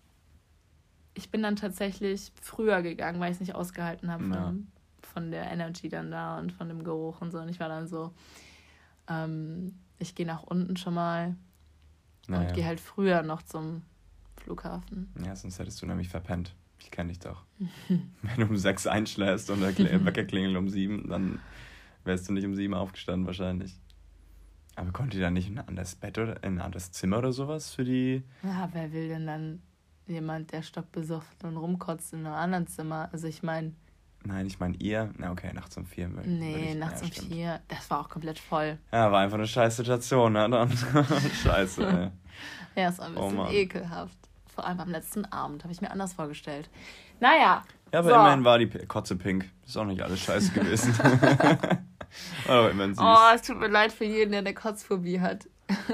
[1.15, 4.54] Ich bin dann tatsächlich früher gegangen, weil ich es nicht ausgehalten habe von, Ja.
[5.02, 7.39] von der Energy dann da und von dem Geruch und so.
[7.39, 8.13] Und ich war dann so,
[9.10, 11.36] ähm, ich gehe nach unten schon mal
[12.34, 12.52] und Naja.
[12.54, 13.82] gehe halt früher noch zum
[14.38, 15.12] Flughafen.
[15.26, 16.56] Ja, sonst hättest du nämlich verpennt.
[16.80, 17.44] Ich kenne dich doch.
[18.22, 21.39] Wenn du um sechs einschläfst und der Wecker klingelt um sieben, dann
[22.06, 23.78] wärst du nicht um sieben aufgestanden wahrscheinlich.
[24.76, 27.34] Aber konnte ihr dann nicht in ein anderes Bett oder in ein anderes Zimmer oder
[27.34, 28.24] sowas für die?
[28.44, 29.62] Ja, wer will denn dann
[30.08, 33.10] jemand, der stockbesoffen und rumkotzt in einem anderen Zimmer?
[33.12, 33.74] Also ich meine,
[34.24, 35.12] Nein, ich meine ihr.
[35.18, 36.10] Na okay, nachts um vier.
[36.10, 37.32] nee, ich, nachts ja, um stimmt.
[37.34, 38.78] vier, das war auch komplett voll.
[38.92, 40.50] Ja, war einfach eine scheiß Situation, ne?
[40.50, 40.70] Dann.
[41.44, 41.88] Scheiße,
[42.76, 42.82] ey.
[42.82, 43.52] Ja, es war ein Oh bisschen Mann.
[43.54, 44.18] ekelhaft.
[44.54, 46.70] Vor allem am letzten Abend habe ich mir anders vorgestellt.
[47.22, 47.64] Naja.
[47.94, 48.16] Ja, aber so.
[48.16, 49.50] immerhin war die Kotze pink.
[49.66, 50.94] Ist auch nicht alles scheiße gewesen.
[52.48, 53.04] aber immerhin süß.
[53.04, 55.48] Oh, Oh, es tut mir leid für jeden, der eine Kotzphobie hat.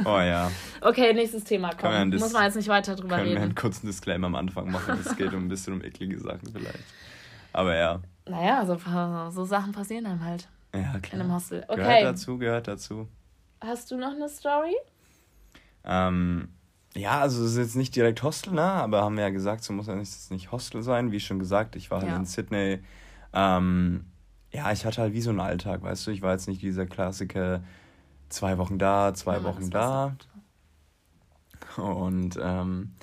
[0.03, 0.51] ja.
[0.81, 1.69] Okay, nächstes Thema.
[1.71, 3.55] Komm, Können wir muss man jetzt nicht weiter drüber Können wir einen reden.
[3.55, 4.99] kurzen Disclaimer am Anfang machen?
[5.05, 6.79] Es geht um ein bisschen um eklige Sachen vielleicht.
[7.53, 7.99] Aber ja.
[8.27, 8.77] Naja, so,
[9.31, 11.35] so Sachen passieren einem halt Ja, in einem klar.
[11.35, 11.61] Hostel.
[11.61, 13.07] Gehört Okay, dazu, gehört dazu.
[13.61, 14.75] hast du noch eine Story?
[15.83, 16.49] Ähm,
[16.95, 18.63] ja, also es ist jetzt nicht direkt Hostel, ne?
[18.63, 21.11] aber haben wir ja gesagt, so muss ja nicht, es nicht Hostel sein.
[21.11, 22.17] Wie schon gesagt, ich war halt Ja.
[22.17, 22.79] in Sydney.
[23.33, 24.05] Ähm,
[24.51, 26.11] ja, ich hatte halt wie so einen Alltag, weißt du?
[26.11, 27.61] Ich war jetzt nicht dieser Klassiker,
[28.29, 30.15] zwei Wochen da, zwei Ja, Wochen da.
[31.77, 32.93] Und ähm,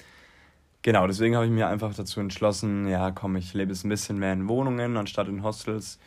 [0.83, 4.19] genau, deswegen habe ich mir einfach dazu entschlossen, ja, komm, ich lebe jetzt ein bisschen
[4.19, 5.99] mehr in Wohnungen anstatt in Hostels.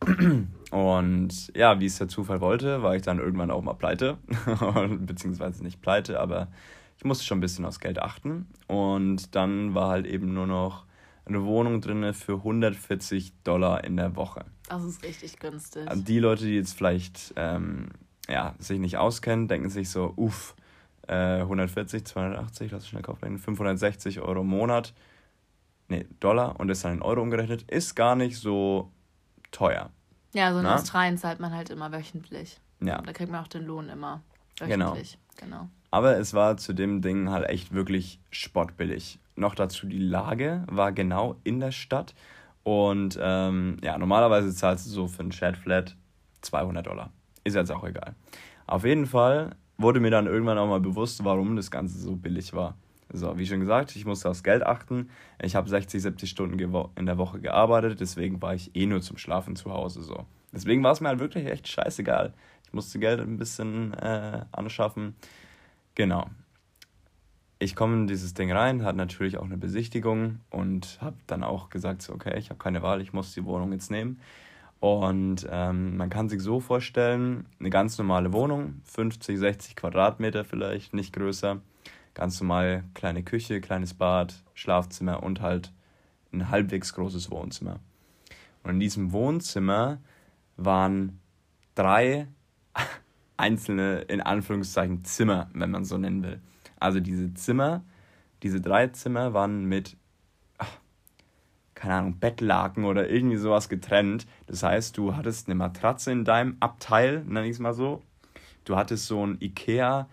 [0.70, 4.18] Und ja, wie es der Zufall wollte, war ich dann irgendwann auch mal pleite.
[4.98, 6.48] Beziehungsweise nicht pleite, aber
[6.98, 8.46] ich musste schon ein bisschen aufs Geld achten.
[8.66, 10.84] Und dann war halt eben nur noch
[11.26, 14.44] eine Wohnung drin für 140 Dollar in der Woche.
[14.68, 15.88] Das ist richtig günstig.
[15.94, 17.88] Die Leute, die jetzt vielleicht ähm,
[18.28, 20.54] ja, sich nicht auskennen, denken sich so, uff,
[21.08, 24.94] äh, 140, 280, lass ich schnell kaufen, 560 Euro im Monat,
[25.88, 28.90] nee, Dollar und ist dann in Euro umgerechnet, ist gar nicht so
[29.50, 29.90] teuer.
[30.32, 30.74] Ja, so in Na?
[30.74, 32.58] Australien zahlt man halt immer wöchentlich.
[32.80, 33.00] Ja.
[33.00, 34.22] Da kriegt man auch den Lohn immer
[34.58, 34.92] Genau.
[34.92, 35.18] wöchentlich.
[35.36, 35.68] Genau.
[35.90, 39.18] Aber es war zu dem Ding halt echt wirklich spottbillig.
[39.36, 42.14] Noch dazu die Lage war genau in der Stadt.
[42.64, 45.96] Und ähm, ja, normalerweise zahlst du so für ein Chat Flat
[46.40, 47.12] 200 Dollar.
[47.44, 48.14] Ist jetzt auch egal.
[48.66, 52.52] Auf jeden Fall wurde mir dann irgendwann auch mal bewusst, warum das Ganze so billig
[52.52, 52.76] war.
[53.12, 55.10] So, wie schon gesagt, ich musste aufs Geld achten.
[55.40, 56.58] Ich habe 60, 70 Stunden
[56.96, 60.02] in der Woche gearbeitet, deswegen war ich eh nur zum Schlafen zu Hause.
[60.02, 60.26] So.
[60.52, 62.32] Deswegen war es mir halt wirklich echt scheißegal.
[62.66, 65.14] Ich musste Geld ein bisschen äh, anschaffen.
[65.94, 66.26] Genau.
[67.60, 71.70] Ich komme in dieses Ding rein, hat natürlich auch eine Besichtigung und habe dann auch
[71.70, 74.20] gesagt, so, okay, ich habe keine Wahl, ich muss die Wohnung jetzt nehmen.
[74.84, 80.92] Und ähm, man kann sich so vorstellen, eine ganz normale Wohnung, 50, 60 Quadratmeter vielleicht,
[80.92, 81.62] nicht größer
[82.12, 85.72] ganz normal kleine Küche, kleines Bad, Schlafzimmer und halt
[86.34, 87.80] ein halbwegs großes Wohnzimmer.
[88.62, 90.02] Und in diesem Wohnzimmer
[90.58, 91.18] waren
[91.74, 92.28] drei
[93.38, 96.42] einzelne, in Anführungszeichen, Zimmer, wenn man so nennen will.
[96.78, 97.82] Also diese Zimmer,
[98.42, 99.96] diese drei Zimmer waren mit,
[101.84, 104.26] keine Ahnung, Bettlaken oder irgendwie sowas getrennt.
[104.46, 108.02] Das heißt, du hattest eine Matratze in deinem Abteil, nenne ich es mal so.
[108.64, 110.06] Du hattest so ein Ikea-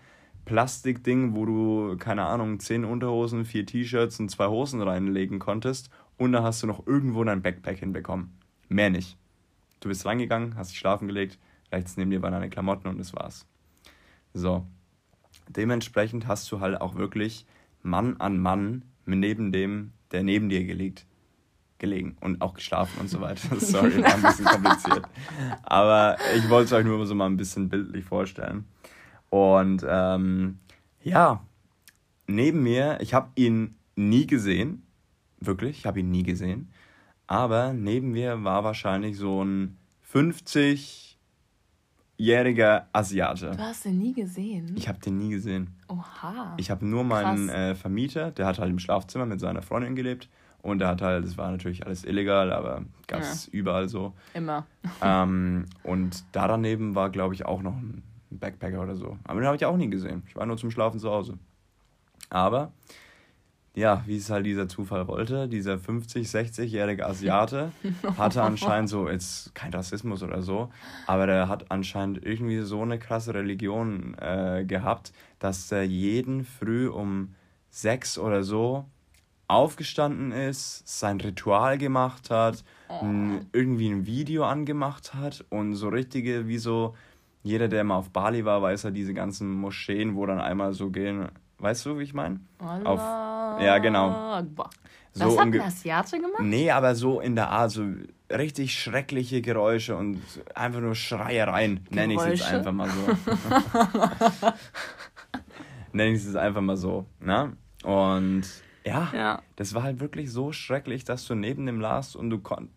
[0.43, 5.89] Plastikding, wo du, keine Ahnung, zehn Unterhosen, vier T-Shirts und zwei Hosen reinlegen konntest.
[6.17, 8.37] Und da hast du noch irgendwo dein Backpack hinbekommen.
[8.67, 9.17] Mehr nicht.
[9.79, 11.39] Du bist reingegangen, hast dich schlafen gelegt,
[11.71, 13.45] rechts neben dir waren deine Klamotten und das war's.
[14.33, 14.65] So.
[15.47, 17.45] Dementsprechend hast du halt auch wirklich
[17.81, 21.05] Mann an Mann neben dem, der neben dir gelegt,
[21.81, 23.53] gelegen und auch geschlafen und so weiter.
[23.59, 25.01] Sorry, war ein bisschen kompliziert.
[25.63, 28.65] Aber ich wollte es euch nur so mal ein bisschen bildlich vorstellen.
[29.29, 30.59] Und ähm,
[31.03, 31.43] ja,
[32.27, 34.83] neben mir, ich habe ihn nie gesehen,
[35.39, 36.71] wirklich, ich habe ihn nie gesehen,
[37.27, 39.77] aber neben mir war wahrscheinlich so ein
[40.13, 43.51] 50-jähriger Asiate.
[43.51, 44.75] Du hast den nie gesehen?
[44.77, 45.75] Ich habe den nie gesehen.
[45.87, 46.55] Oha.
[46.57, 50.29] Ich habe nur meinen äh, Vermieter, der hat halt im Schlafzimmer mit seiner Freundin gelebt.
[50.61, 53.53] Und der hat halt, das war natürlich alles illegal, aber gab es ja.
[53.53, 54.13] überall so.
[54.33, 54.65] Immer.
[55.03, 59.17] Ähm, und da daneben war, glaube ich, auch noch ein ein Backpacker oder so.
[59.25, 60.23] Aber den habe ich auch nie gesehen.
[60.27, 61.37] Ich war nur zum Schlafen zu Hause.
[62.29, 62.71] Aber,
[63.75, 67.71] ja, wie es halt dieser Zufall wollte, dieser 50-, 60-jährige Asiate
[68.17, 70.69] hatte anscheinend so, jetzt kein Rassismus oder so,
[71.07, 76.87] aber der hat anscheinend irgendwie so eine krasse Religion äh, gehabt, dass er jeden früh
[76.87, 77.35] um
[77.69, 78.85] sechs oder so
[79.51, 83.03] aufgestanden ist, sein Ritual gemacht hat, oh.
[83.51, 86.95] irgendwie ein Video angemacht hat und so richtige, wie so
[87.43, 90.89] jeder, der mal auf Bali war, weiß ja diese ganzen Moscheen, wo dann einmal so
[90.89, 91.27] gehen.
[91.57, 92.39] Weißt du, wie ich meine?
[92.59, 92.99] Auf
[93.61, 94.41] Ja, genau.
[95.13, 96.41] So Was hat ein Asiate gemacht?
[96.41, 97.85] Nee, aber so in der Art, so
[98.31, 100.21] richtig schreckliche Geräusche und
[100.55, 103.07] einfach nur Schreiereien, nenne ich es jetzt einfach mal so.
[105.91, 107.05] nenne ich es jetzt einfach mal so.
[107.19, 107.57] Ne?
[107.83, 108.43] Und
[108.85, 112.39] ja, ja, das war halt wirklich so schrecklich, dass du neben dem las und du
[112.39, 112.75] konntest.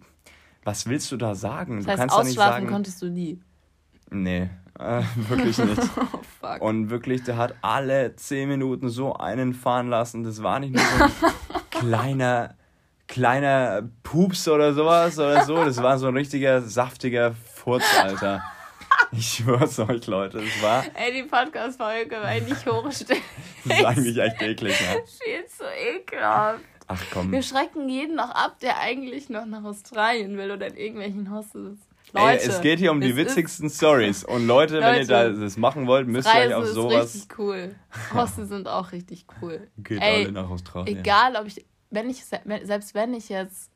[0.65, 1.79] Was willst du da sagen?
[1.79, 3.41] Das heißt, du kannst ausschlafen da nicht sagen, konntest du nie.
[4.11, 5.79] Nee, äh, wirklich nicht.
[5.97, 6.61] oh, fuck.
[6.61, 10.25] Und wirklich, der hat alle zehn Minuten so einen fahren lassen.
[10.25, 11.11] Das war nicht nur so ein
[11.71, 12.55] kleiner,
[13.07, 15.57] kleiner Pups oder sowas oder so.
[15.65, 18.43] Das war so ein richtiger, saftiger Furz, Alter.
[19.17, 20.85] Ich schwör's euch, Leute, es war.
[20.95, 23.23] Ey, die Podcast-Folge war nicht hochstellen.
[23.65, 25.03] das ist eigentlich echt eklig, ne?
[25.23, 26.65] Viel zu ekelhaft.
[26.87, 27.33] Ach komm.
[27.33, 31.79] Wir schrecken jeden noch ab, der eigentlich noch nach Australien will oder in irgendwelchen Hostels.
[32.13, 34.25] Leute, Ey, es geht hier um die witzigsten Stories.
[34.25, 37.15] Und Leute, Leute, wenn ihr da das machen wollt, müsst ihr euch auf sowas.
[37.15, 37.75] Ist richtig cool.
[38.13, 39.69] Hostel sind auch richtig cool.
[39.79, 40.99] Geht Ey, alle nach Australien.
[40.99, 43.71] Egal, ob ich, wenn ich, selbst wenn ich jetzt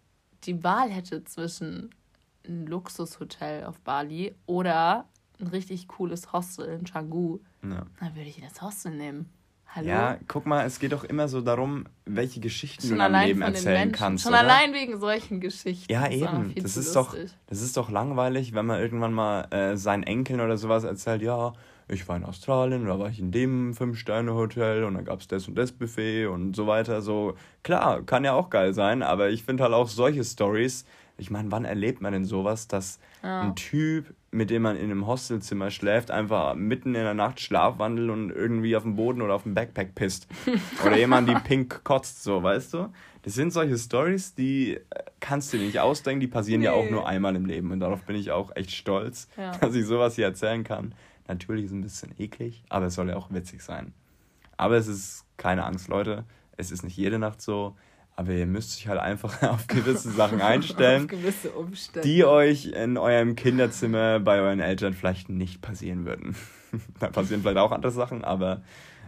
[0.45, 1.91] die Wahl hätte zwischen
[2.47, 5.09] ein Luxushotel auf Bali oder
[5.41, 7.87] ein richtig cooles Hostel in Canggu, ja.
[8.01, 9.31] dann würde ich das Hostel nehmen.
[9.75, 9.87] Hallo?
[9.87, 13.43] Ja, guck mal, es geht doch immer so darum, welche Geschichten Schon du im Leben
[13.43, 14.25] erzählen kannst.
[14.25, 14.41] Schon oder?
[14.41, 15.93] allein wegen solchen Geschichten.
[15.93, 16.55] Ja, eben.
[16.57, 17.15] Das ist, doch,
[17.47, 21.53] das ist doch langweilig, wenn man irgendwann mal äh, seinen Enkeln oder sowas erzählt, ja,
[21.87, 25.49] ich war in Australien, da war ich in dem Fünf-Sterne-Hotel und da gab es das
[25.49, 27.03] und das Buffet und so weiter.
[27.03, 30.87] So, klar, kann ja auch geil sein, aber ich finde halt auch solche Stories,
[31.19, 33.43] ich meine, wann erlebt man denn sowas, dass ja.
[33.43, 38.09] ein Typ, mit dem man in einem Hostelzimmer schläft, einfach mitten in der Nacht schlafwandelt
[38.11, 40.29] und irgendwie auf dem Boden oder auf dem Backpack pisst?
[40.87, 42.89] Oder jemand, die pink kotzt, so, weißt du?
[43.23, 44.81] Das sind solche Stories, die äh,
[45.21, 46.67] kannst du nicht ausdenken, die passieren nee.
[46.67, 47.73] ja auch nur einmal im Leben.
[47.73, 49.53] Und darauf bin ich auch echt stolz, ja.
[49.59, 50.95] dass ich sowas hier erzählen kann.
[51.27, 53.93] Natürlich ist es ein bisschen eklig, aber es soll ja auch witzig sein.
[54.57, 56.25] Aber es ist keine Angst, Leute.
[56.57, 57.77] Es ist nicht jede Nacht so.
[58.19, 61.53] Aber ihr müsst euch halt einfach auf gewisse Sachen einstellen, gewisse
[62.03, 66.35] die euch in eurem Kinderzimmer bei euren Eltern vielleicht nicht passieren würden.
[66.99, 68.63] da passieren vielleicht auch andere Sachen, aber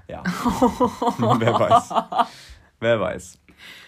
[0.06, 0.22] ja.
[1.18, 1.94] Wer weiß.
[2.78, 3.38] Wer weiß.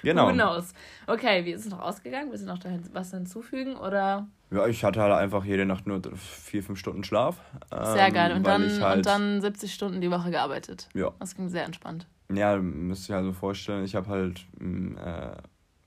[0.02, 0.26] genau.
[0.26, 0.74] Who knows?
[1.06, 2.30] Okay, wie ist es noch ausgegangen?
[2.30, 2.58] Willst du noch
[2.92, 4.26] was hinzufügen oder?
[4.50, 7.40] Ja, ich hatte halt einfach jede Nacht nur vier, fünf Stunden Schlaf.
[7.70, 8.32] Sehr ähm, geil.
[8.32, 10.88] Und dann, halt und dann 70 Stunden die Woche gearbeitet.
[10.94, 11.10] Ja.
[11.18, 12.06] Das ging sehr entspannt.
[12.32, 15.32] Ja, müsst ihr also vorstellen, ich habe halt im äh,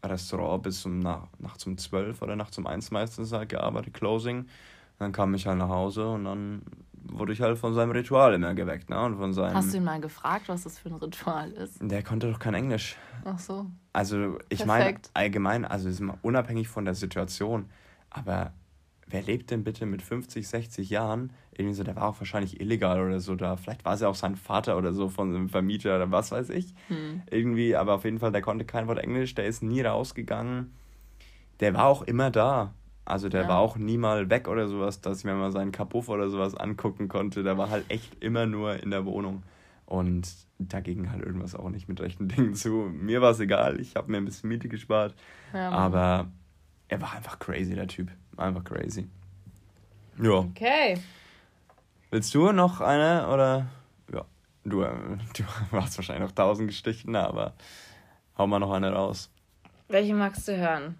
[0.04, 4.48] Restaurant bis um nach, nachts um 12 oder nachts um 1 meistens halt gearbeitet, Closing.
[4.98, 6.62] Dann kam ich halt nach Hause und dann
[7.12, 8.90] wurde ich halt von seinem Ritual immer geweckt.
[8.90, 9.00] Ne?
[9.00, 11.78] Und von seinem Hast du ihn mal gefragt, was das für ein Ritual ist?
[11.82, 12.96] Der konnte doch kein Englisch.
[13.24, 13.68] Ach so.
[13.94, 17.70] Also ich meine allgemein, also ist unabhängig von der Situation,
[18.10, 18.54] aber
[19.08, 21.32] wer lebt denn bitte mit 50, 60 Jahren?
[21.52, 23.56] Irgendwie so, der war auch wahrscheinlich illegal oder so da.
[23.56, 26.50] Vielleicht war es ja auch sein Vater oder so von einem Vermieter oder was weiß
[26.50, 26.74] ich.
[26.88, 27.22] Hm.
[27.30, 30.74] Irgendwie, aber auf jeden Fall, der konnte kein Wort Englisch, der ist nie rausgegangen.
[31.60, 32.74] Der war auch immer da.
[33.06, 33.48] Also der ja.
[33.48, 36.56] war auch nie mal weg oder sowas, dass ich mir mal seinen Kapuff oder sowas
[36.56, 37.44] angucken konnte.
[37.44, 39.44] Der war halt echt immer nur in der Wohnung.
[39.86, 42.72] Und da ging halt irgendwas auch nicht mit rechten Dingen zu.
[42.92, 45.14] Mir war es egal, ich habe mir ein bisschen Miete gespart.
[45.54, 46.28] Ja, aber
[46.88, 48.10] er war einfach crazy, der Typ.
[48.38, 49.08] Einfach crazy.
[50.22, 50.32] Ja.
[50.32, 50.98] Okay.
[52.10, 53.68] Willst du noch eine oder?
[54.12, 54.26] Ja,
[54.64, 57.54] du, äh, du hast wahrscheinlich noch tausend Geschichten, aber
[58.38, 59.30] hau mal noch eine raus.
[59.90, 60.96] Welche magst du hören?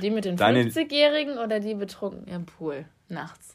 [0.00, 3.54] Die mit den 50-Jährigen oder die betrunken im Pool nachts?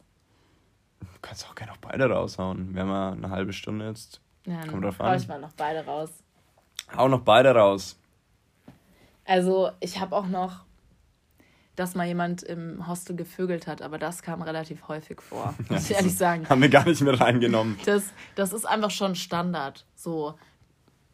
[1.00, 2.74] Du kannst auch gerne noch beide raushauen.
[2.74, 4.22] Wir haben ja eine halbe Stunde jetzt.
[4.46, 5.12] Ja, Kommt drauf an.
[5.12, 6.10] Hau ich mal noch beide raus.
[6.96, 7.98] Hau noch beide raus.
[9.26, 10.66] Also, ich habe auch noch,
[11.76, 15.96] dass mal jemand im Hostel gevögelt hat, aber das kam relativ häufig vor, muss ich
[15.96, 16.50] ehrlich sagen.
[16.50, 17.78] Haben wir gar nicht mehr reingenommen.
[17.86, 19.86] Das, das ist einfach schon Standard.
[19.96, 20.34] So,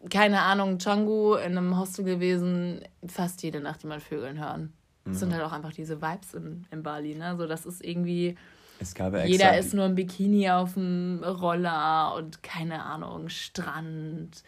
[0.09, 4.73] keine Ahnung, Changu in einem Hostel gewesen, fast jede Nacht jemand Vögeln hören.
[5.09, 7.35] Das sind halt auch einfach diese Vibes in, in Bali, ne?
[7.37, 8.35] So, das ist irgendwie.
[8.79, 14.43] Es gab ja Jeder ist nur im Bikini auf dem Roller und keine Ahnung, Strand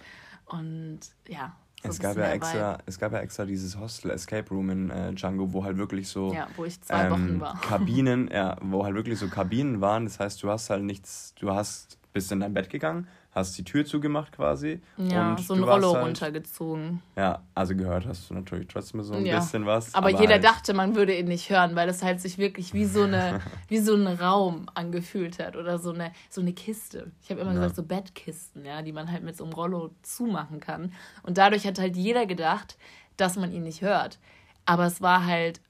[0.45, 1.55] und ja.
[1.81, 5.13] So es gab ja extra, es gab ja extra dieses Hostel Escape Room in äh,
[5.13, 7.61] Django, wo halt wirklich so ja, wo ich zwei ähm, Wochen war.
[7.61, 10.03] Kabinen, ja, wo halt wirklich so Kabinen waren.
[10.03, 13.63] Das heißt, du hast halt nichts, du hast bist in dein Bett gegangen, hast die
[13.63, 14.81] Tür zugemacht quasi.
[14.97, 17.01] Ja, und so ein Rollo halt, runtergezogen.
[17.15, 19.39] Ja, also gehört hast du natürlich trotzdem so ein ja.
[19.39, 19.93] bisschen was.
[19.93, 22.73] Aber, aber jeder halt dachte, man würde ihn nicht hören, weil es halt sich wirklich
[22.73, 27.11] wie so eine, wie so ein Raum angefühlt hat oder so eine, so eine Kiste.
[27.21, 27.57] Ich habe immer ja.
[27.57, 30.93] gesagt, so Bettkisten, ja, die man halt mit so einem Rollo zumachen kann.
[31.23, 32.77] Und dadurch hat halt jeder gedacht,
[33.15, 34.17] dass man ihn nicht hört.
[34.65, 35.61] Aber es war halt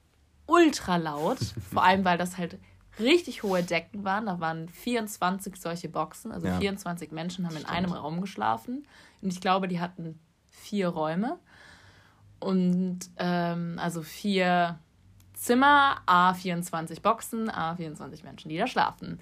[0.46, 1.38] ultra laut,
[1.72, 2.58] vor allem weil das halt
[3.00, 4.26] richtig hohe Decken waren.
[4.26, 6.32] Da waren 24 solche Boxen.
[6.32, 6.58] Also ja.
[6.58, 7.76] 24 Menschen haben in Stimmt.
[7.76, 8.86] einem Raum geschlafen.
[9.22, 10.18] Und ich glaube, die hatten
[10.50, 11.38] vier Räume.
[12.38, 14.78] Und ähm, also vier
[15.34, 19.20] Zimmer, A 24 Boxen, A 24 Menschen, die da schlafen.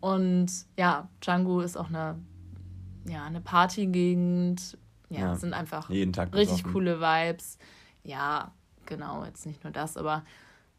[0.00, 2.18] Und ja, Django ist auch eine,
[3.06, 4.78] ja, eine Partygegend.
[5.10, 7.58] Ja, ja, sind einfach richtig coole Vibes.
[8.02, 8.52] Ja,
[8.84, 10.22] genau, jetzt nicht nur das, aber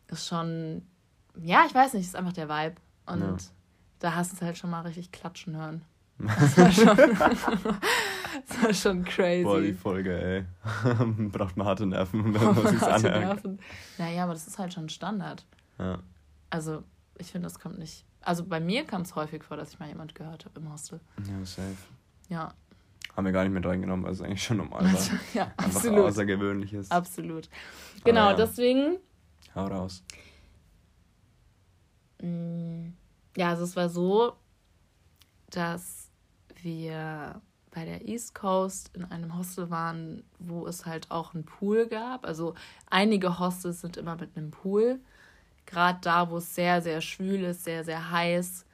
[0.07, 0.83] ist schon
[1.37, 2.75] ja, ich weiß nicht, ist einfach der Vibe.
[3.05, 3.37] Und ja.
[3.99, 5.83] da hast du es halt schon mal richtig klatschen hören.
[6.19, 6.97] Das war schon,
[8.47, 9.43] das war schon crazy.
[9.43, 10.45] Boah, die Folge, ey.
[11.29, 13.43] Braucht man harte Nerven, wenn man sich anhört.
[13.97, 15.45] Naja, aber das ist halt schon Standard.
[15.77, 15.99] Ja.
[16.49, 16.83] Also,
[17.17, 18.05] ich finde, das kommt nicht.
[18.21, 20.99] Also, bei mir kam es häufig vor, dass ich mal jemand gehört habe im Hostel.
[21.19, 21.77] Ja, safe.
[22.27, 22.53] Ja.
[23.15, 25.01] Haben wir gar nicht mit reingenommen, weil es eigentlich schon normal war.
[25.33, 25.99] ja, Einfach absolut.
[25.99, 26.91] Außergewöhnliches.
[26.91, 27.49] Absolut.
[28.03, 28.35] Genau, ja.
[28.35, 28.97] deswegen.
[29.55, 30.03] Hau raus.
[32.21, 32.93] Mm,
[33.35, 34.33] ja, also es war so,
[35.49, 36.09] dass
[36.61, 41.87] wir bei der East Coast in einem Hostel waren, wo es halt auch einen Pool
[41.87, 42.25] gab.
[42.25, 42.55] Also
[42.89, 44.99] einige Hostels sind immer mit einem Pool.
[45.65, 48.65] Gerade da, wo es sehr, sehr schwül ist, sehr, sehr heiß,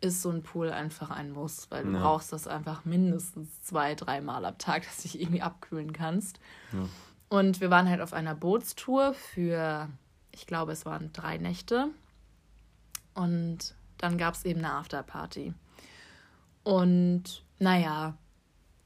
[0.00, 2.00] ist so ein Pool einfach ein Muss, weil du ja.
[2.00, 6.38] brauchst das einfach mindestens zwei, dreimal am Tag, dass du dich irgendwie abkühlen kannst.
[6.72, 6.86] Ja.
[7.30, 9.88] Und wir waren halt auf einer Bootstour für,
[10.32, 11.88] ich glaube, es waren drei Nächte.
[13.14, 15.54] Und dann gab es eben eine Afterparty.
[16.64, 18.16] Und naja,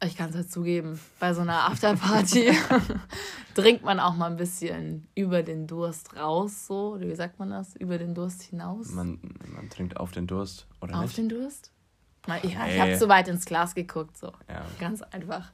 [0.04, 2.56] ich kann es halt zugeben, bei so einer Afterparty
[3.54, 7.74] trinkt man auch mal ein bisschen über den Durst raus, so, wie sagt man das?
[7.76, 8.90] Über den Durst hinaus?
[8.90, 11.10] Man, man trinkt auf den Durst, oder auf nicht?
[11.10, 11.72] Auf den Durst?
[12.26, 12.74] Na, ja, hey.
[12.74, 14.32] ich habe zu weit ins Glas geguckt, so.
[14.48, 14.64] Ja.
[14.78, 15.50] Ganz einfach.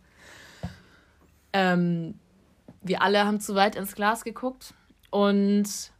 [1.52, 2.18] Ähm,
[2.82, 4.74] wir alle haben zu weit ins Glas geguckt
[5.10, 5.92] und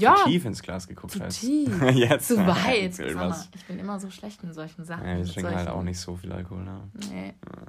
[0.00, 1.40] ja, zu tief ins Glas geguckt zu hast.
[1.40, 1.82] Tief.
[1.94, 2.28] Jetzt.
[2.28, 2.98] Zu weit.
[3.14, 5.06] Mal, ich bin immer so schlecht in solchen Sachen.
[5.06, 6.64] Ja, wir trinken halt auch nicht so viel Alkohol.
[6.64, 6.90] Ne?
[7.10, 7.26] Nee.
[7.26, 7.62] Ja.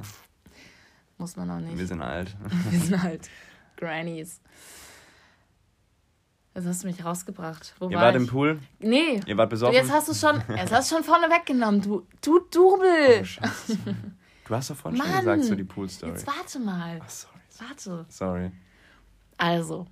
[1.17, 1.78] Muss man auch nicht.
[1.78, 2.36] Wir sind alt.
[2.70, 3.30] wir sind alt.
[3.78, 4.41] Grannies.
[6.54, 7.75] Jetzt hast du mich rausgebracht.
[7.79, 8.21] Wo Ihr war wart ich?
[8.21, 8.60] im Pool?
[8.79, 9.21] Nee.
[9.25, 9.73] Ihr wart besoffen?
[9.73, 11.82] Jetzt hast du schon, jetzt hast du schon vorne weggenommen.
[11.82, 13.23] Du, du Double.
[13.23, 13.92] Oh,
[14.48, 16.12] du hast doch vorhin Mann, schon gesagt, so die Pool-Story.
[16.12, 17.00] Jetzt warte mal.
[17.02, 17.40] Ach, sorry.
[17.60, 18.06] Warte.
[18.10, 18.52] Sorry.
[19.38, 19.88] Also,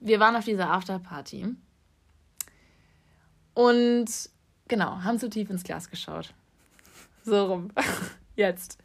[0.00, 1.56] wir waren auf dieser Afterparty
[3.54, 4.06] und
[4.68, 6.34] genau, haben zu tief ins Glas geschaut.
[7.24, 7.70] So rum.
[8.36, 8.78] Jetzt.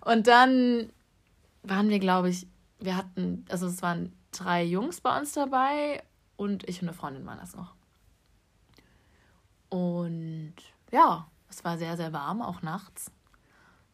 [0.00, 0.90] Und dann
[1.62, 2.46] waren wir, glaube ich,
[2.78, 6.02] wir hatten, also es waren drei Jungs bei uns dabei
[6.36, 7.74] und ich und eine Freundin waren das noch.
[9.68, 10.54] Und
[10.92, 13.10] ja, es war sehr, sehr warm, auch nachts.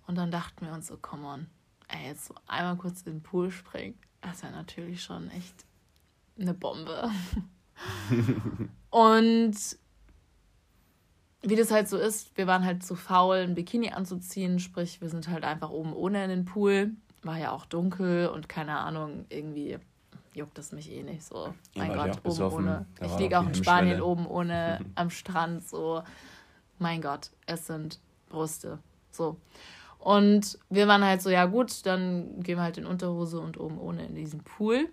[0.07, 1.47] Und dann dachten wir uns so, come on,
[1.89, 5.65] ey, jetzt so einmal kurz in den Pool springen, das wäre natürlich schon echt
[6.39, 7.11] eine Bombe.
[8.91, 9.55] und
[11.43, 15.09] wie das halt so ist, wir waren halt zu faul, ein Bikini anzuziehen, sprich, wir
[15.09, 16.93] sind halt einfach oben ohne in den Pool.
[17.23, 19.79] War ja auch dunkel und keine Ahnung, irgendwie
[20.35, 21.55] juckt es mich eh nicht so.
[21.75, 22.87] Mein ja, Gott, oben ohne.
[23.01, 26.03] Ich liege auch in Spanien oben ohne am Strand, so.
[26.79, 28.79] Mein Gott, es sind Brüste.
[29.11, 29.37] So.
[29.99, 33.79] Und wir waren halt so, ja gut, dann gehen wir halt in Unterhose und oben
[33.79, 34.89] ohne in diesen Pool.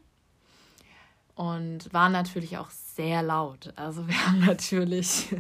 [1.42, 3.74] Und waren natürlich auch sehr laut.
[3.76, 5.36] Also wir haben natürlich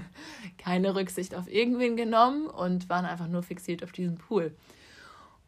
[0.58, 4.52] keine Rücksicht auf irgendwen genommen und waren einfach nur fixiert auf diesen Pool.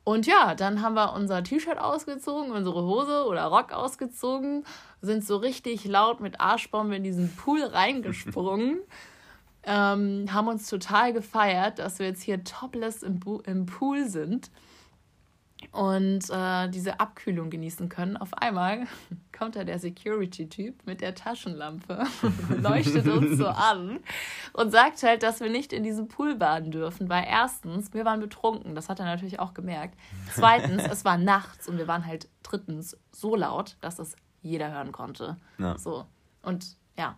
[0.04, 4.64] Und ja, dann haben wir unser T-Shirt ausgezogen, unsere Hose oder Rock ausgezogen,
[5.02, 8.78] sind so richtig laut mit Arschbombe in diesen Pool reingesprungen,
[9.64, 14.52] ähm, haben uns total gefeiert, dass wir jetzt hier topless im, im Pool sind
[15.74, 18.16] und äh, diese Abkühlung genießen können.
[18.16, 18.86] Auf einmal
[19.38, 22.04] kommt da der Security-Typ mit der Taschenlampe,
[22.62, 24.00] leuchtet uns so an
[24.54, 28.20] und sagt halt, dass wir nicht in diesem Pool baden dürfen, weil erstens, wir waren
[28.20, 29.98] betrunken, das hat er natürlich auch gemerkt.
[30.32, 34.92] Zweitens, es war nachts und wir waren halt drittens so laut, dass das jeder hören
[34.92, 35.38] konnte.
[35.58, 35.78] Ja.
[35.80, 36.06] So.
[36.44, 37.18] Und ja,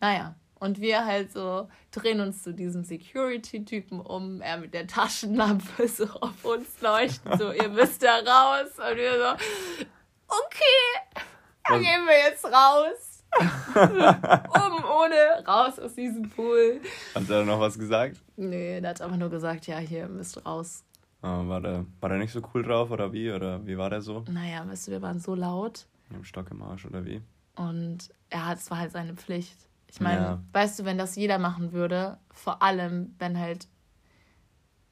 [0.00, 0.34] naja,
[0.66, 6.04] und wir halt so drehen uns zu diesem Security-Typen um, er mit der Taschenlampe so
[6.20, 8.70] auf uns leuchten, so, ihr müsst da raus.
[8.76, 9.84] Und wir so,
[10.28, 11.16] okay,
[11.64, 13.12] dann gehen wir jetzt raus.
[13.74, 16.80] um ohne, raus aus diesem Pool.
[17.14, 18.16] Hat er noch was gesagt?
[18.36, 20.84] Nee, der hat einfach nur gesagt, ja, hier, müsst raus.
[21.22, 23.30] Ah, war, der, war der nicht so cool drauf oder wie?
[23.30, 24.24] Oder wie war der so?
[24.30, 25.86] Naja, weißt du, wir waren so laut.
[26.10, 27.20] Im Stock im Arsch oder wie?
[27.56, 29.65] Und er hat, es war halt seine Pflicht.
[29.96, 30.42] Ich meine, ja.
[30.52, 33.66] weißt du, wenn das jeder machen würde, vor allem wenn halt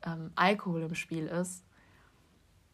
[0.07, 1.62] ähm, Alkohol im Spiel ist,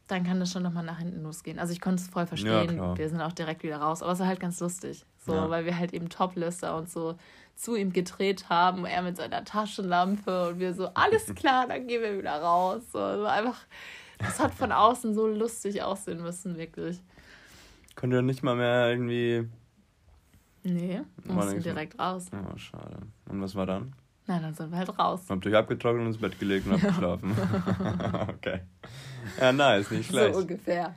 [0.06, 1.58] dann kann das schon nochmal nach hinten losgehen.
[1.58, 2.76] Also ich konnte es voll verstehen.
[2.76, 4.00] Ja, wir sind auch direkt wieder raus.
[4.00, 5.04] Aber es war halt ganz lustig.
[5.18, 5.50] So, ja.
[5.50, 7.16] weil wir halt eben Toplister und so
[7.56, 12.00] zu ihm gedreht haben, er mit seiner Taschenlampe und wir so, alles klar, dann gehen
[12.00, 12.82] wir wieder raus.
[12.92, 13.58] So, also einfach,
[14.18, 17.00] das hat von außen so lustig aussehen müssen, wirklich.
[17.96, 19.48] Könnt ihr nicht mal mehr irgendwie
[20.62, 22.26] Nee, mussten direkt raus.
[22.32, 22.98] Oh, schade.
[23.28, 23.94] Und was war dann?
[24.26, 25.22] Nein, dann sind wir halt raus.
[25.28, 27.32] Habt euch abgetrocknet und ins Bett gelegt und abgeschlafen?
[28.28, 28.60] okay.
[29.40, 30.34] Ja, nice, nicht schlecht.
[30.34, 30.94] So ungefähr.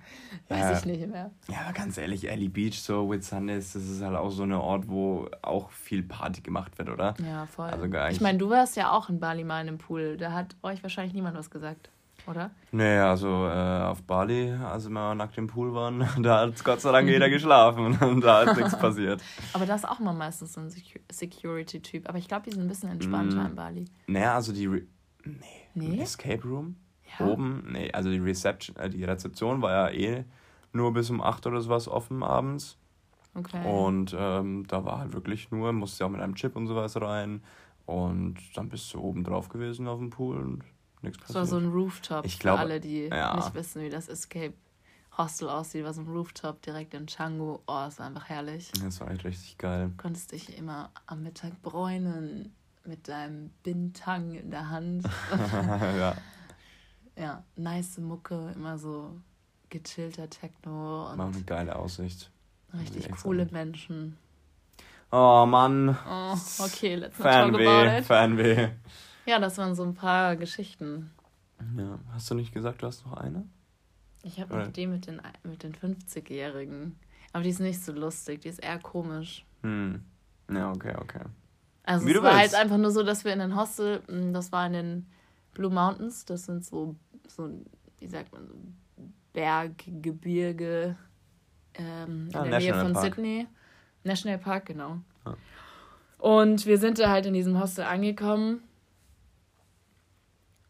[0.49, 0.77] Weiß ja.
[0.77, 1.31] ich nicht mehr.
[1.47, 4.51] Ja, aber ganz ehrlich, Ellie Beach, so with Sundays, das ist halt auch so ein
[4.51, 7.15] Ort, wo auch viel Party gemacht wird, oder?
[7.25, 7.69] Ja, voll.
[7.69, 10.17] Also ich meine, du warst ja auch in Bali mal in einem Pool.
[10.17, 11.89] Da hat euch wahrscheinlich niemand was gesagt
[12.27, 12.51] oder?
[12.71, 16.91] Nee, also äh, auf Bali, als wir nackt im Pool waren, da hat Gott sei
[16.91, 19.21] Dank jeder geschlafen und da ist nichts passiert.
[19.53, 20.69] Aber das ist auch mal meistens so ein
[21.11, 22.07] Security-Typ.
[22.07, 23.85] Aber ich glaube, die sind ein bisschen entspannter mm, in Bali.
[24.07, 24.67] Naja, also die.
[24.67, 24.81] Re
[25.25, 25.35] nee.
[25.73, 26.01] nee.
[26.01, 26.75] Escape Room?
[27.19, 27.27] Ja.
[27.27, 27.67] Oben?
[27.71, 30.25] Nee, also die Reception, äh, die Rezeption war ja eh
[30.71, 32.77] nur bis um 8 oder sowas offen abends.
[33.35, 33.67] Okay.
[33.67, 36.99] Und ähm, da war halt wirklich nur, musste ja auch mit einem Chip und sowas
[36.99, 37.41] rein.
[37.85, 40.63] Und dann bist du oben drauf gewesen auf dem Pool und
[41.03, 41.29] nichts passiert.
[41.29, 43.35] Das war so ein Rooftop ich glaub, für alle, die ja.
[43.35, 44.53] nicht wissen, wie das Escape
[45.17, 45.83] Hostel aussieht.
[45.83, 47.59] War so ein Rooftop direkt in Canggu.
[47.67, 48.71] Oh, es war einfach herrlich.
[48.83, 49.89] Das war echt richtig geil.
[49.89, 52.53] Du konntest dich immer am Mittag bräunen
[52.85, 55.07] mit deinem Bintang in der Hand.
[55.97, 56.15] ja.
[57.15, 59.15] Ja, nice Mucke, immer so
[59.69, 61.11] gechillter Techno.
[61.11, 62.31] Und War eine geile Aussicht.
[62.73, 64.17] Richtig coole Menschen.
[65.11, 65.95] Oh Mann.
[66.09, 68.05] Oh, okay, let's not Fanweh, talk about it.
[68.05, 68.69] Fanweh.
[69.25, 71.11] Ja, das waren so ein paar Geschichten.
[71.77, 73.47] Ja, hast du nicht gesagt, du hast noch eine?
[74.23, 76.97] Ich habe noch die mit den, mit den 50-Jährigen.
[77.31, 79.45] Aber die ist nicht so lustig, die ist eher komisch.
[79.63, 80.03] Hm.
[80.51, 81.23] Ja, okay, okay.
[81.83, 82.53] Also Wie es war willst.
[82.53, 85.07] halt einfach nur so, dass wir in den Hostel, hm, das war in den
[85.53, 86.95] Blue Mountains, das sind so,
[87.27, 87.49] so
[87.99, 88.55] wie sagt man, so
[89.33, 90.95] Berggebirge
[91.73, 93.05] ähm, in ah, der National Nähe von Park.
[93.05, 93.47] Sydney.
[94.03, 94.99] National Park, genau.
[95.25, 95.35] Ah.
[96.19, 98.61] Und wir sind da halt in diesem Hostel angekommen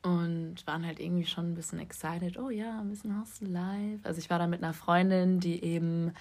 [0.04, 2.38] und waren halt irgendwie schon ein bisschen excited.
[2.38, 4.00] Oh ja, ein bisschen Hostel live.
[4.04, 6.14] Also ich war da mit einer Freundin, die eben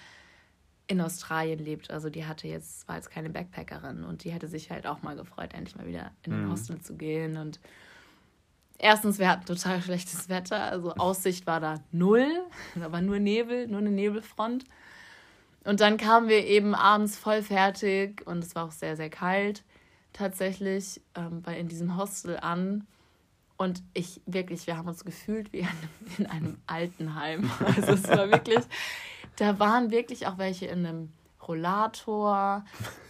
[0.87, 1.91] in Australien lebt.
[1.91, 5.15] Also die hatte jetzt, war jetzt keine Backpackerin und die hätte sich halt auch mal
[5.15, 6.51] gefreut, endlich mal wieder in ein mhm.
[6.51, 7.37] Hostel zu gehen.
[7.37, 7.59] Und
[8.77, 12.27] erstens, wir hatten total schlechtes Wetter, also Aussicht war da null,
[12.75, 14.65] da war nur Nebel, nur eine Nebelfront.
[15.65, 19.63] Und dann kamen wir eben abends voll fertig und es war auch sehr, sehr kalt
[20.13, 22.85] tatsächlich ähm, bei, in diesem Hostel an.
[23.57, 25.67] Und ich wirklich, wir haben uns gefühlt wie in,
[26.17, 27.49] in einem Altenheim.
[27.75, 28.63] Also es war wirklich,
[29.37, 31.13] da waren wirklich auch welche in einem
[31.47, 32.65] Rollator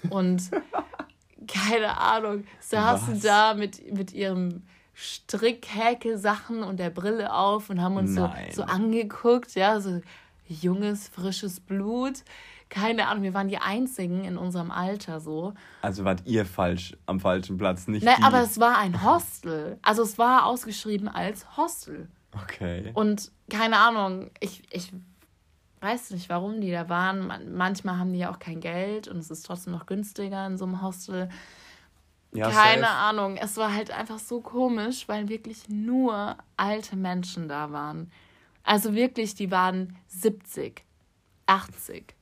[0.10, 0.52] und
[1.48, 3.22] keine Ahnung, saßen Was?
[3.22, 4.64] da mit, mit ihrem
[4.94, 10.02] Strickhäkel-Sachen und der Brille auf und haben uns so, so angeguckt, ja, so
[10.48, 12.24] junges, frisches Blut.
[12.74, 15.54] Keine Ahnung, wir waren die Einzigen in unserem Alter so.
[15.84, 18.24] Also wart ihr falsch am falschen Platz, nicht Nein, die.
[18.24, 19.78] aber es war ein Hostel.
[19.84, 22.08] Also es war ausgeschrieben als Hostel.
[22.34, 22.90] Okay.
[22.96, 24.92] Und keine Ahnung, ich, ich
[25.82, 27.54] weiß nicht, warum die da waren.
[27.56, 30.66] manchmal haben die ja auch kein Geld und es ist trotzdem noch günstiger in so
[30.66, 31.30] einem Hostel.
[32.34, 32.94] Ja, Keine safe.
[32.96, 33.38] Ahnung.
[33.38, 38.12] Es war halt einfach so komisch, weil wirklich nur alte Menschen da waren.
[38.64, 40.84] Also wirklich, die waren 70,
[41.46, 42.16] 80.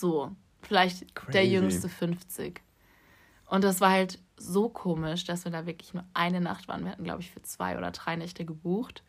[0.00, 0.32] So,
[0.62, 1.32] vielleicht Crazy.
[1.32, 2.62] der jüngste 50.
[3.46, 6.84] Und das war halt so komisch, dass wir da wirklich nur eine Nacht waren.
[6.84, 9.02] Wir hatten, glaube ich, für zwei oder drei Nächte gebucht.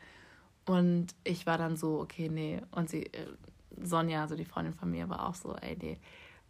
[0.65, 2.61] Und ich war dann so, okay, nee.
[2.71, 3.27] Und sie, äh,
[3.81, 5.97] Sonja, also die Freundin von mir, war auch so, ey, nee.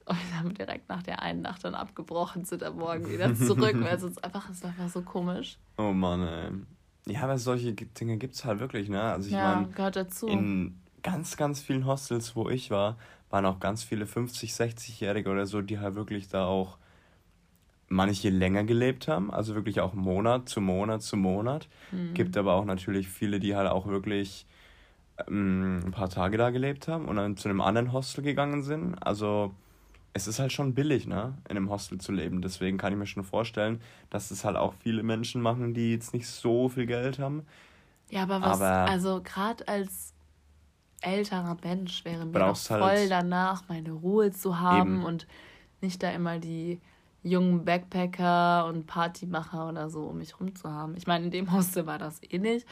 [0.05, 3.75] Und wir haben direkt nach der einen Nacht dann abgebrochen, sind am Morgen wieder zurück,
[3.79, 5.57] weil es uns einfach, es war einfach so komisch.
[5.77, 7.13] Oh Mann, ey.
[7.13, 9.01] Ja, aber solche Dinge gibt es halt wirklich, ne?
[9.01, 10.27] Also ich ja, meine, gehört dazu.
[10.27, 12.97] In ganz, ganz vielen Hostels, wo ich war,
[13.29, 16.77] waren auch ganz viele 50-, 60-Jährige oder so, die halt wirklich da auch
[17.87, 21.67] manche länger gelebt haben, also wirklich auch Monat zu Monat zu Monat.
[21.91, 22.13] Mhm.
[22.13, 24.45] Gibt aber auch natürlich viele, die halt auch wirklich
[25.27, 28.95] ähm, ein paar Tage da gelebt haben und dann zu einem anderen Hostel gegangen sind.
[28.95, 29.53] Also
[30.13, 32.41] es ist halt schon billig, ne, in einem Hostel zu leben.
[32.41, 36.13] Deswegen kann ich mir schon vorstellen, dass es halt auch viele Menschen machen, die jetzt
[36.13, 37.45] nicht so viel Geld haben.
[38.09, 40.13] Ja, aber was, aber also gerade als
[41.01, 45.05] älterer Mensch wäre mir doch voll halt danach, meine Ruhe zu haben eben.
[45.05, 45.27] und
[45.81, 46.79] nicht da immer die
[47.23, 50.95] jungen Backpacker und Partymacher oder so um mich rum zu haben.
[50.97, 52.65] Ich meine, in dem Hostel war das eh nicht.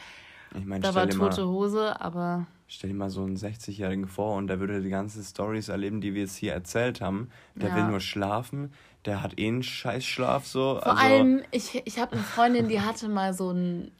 [0.56, 2.46] Ich meine, da war tote mal, Hose, aber.
[2.66, 6.14] Stell dir mal so einen 60-Jährigen vor und der würde die ganzen Stories erleben, die
[6.14, 7.30] wir jetzt hier erzählt haben.
[7.54, 7.76] Der ja.
[7.76, 8.72] will nur schlafen,
[9.04, 10.80] der hat eh einen Scheißschlaf so.
[10.82, 13.92] Vor also, allem, ich, ich habe eine Freundin, die hatte mal so einen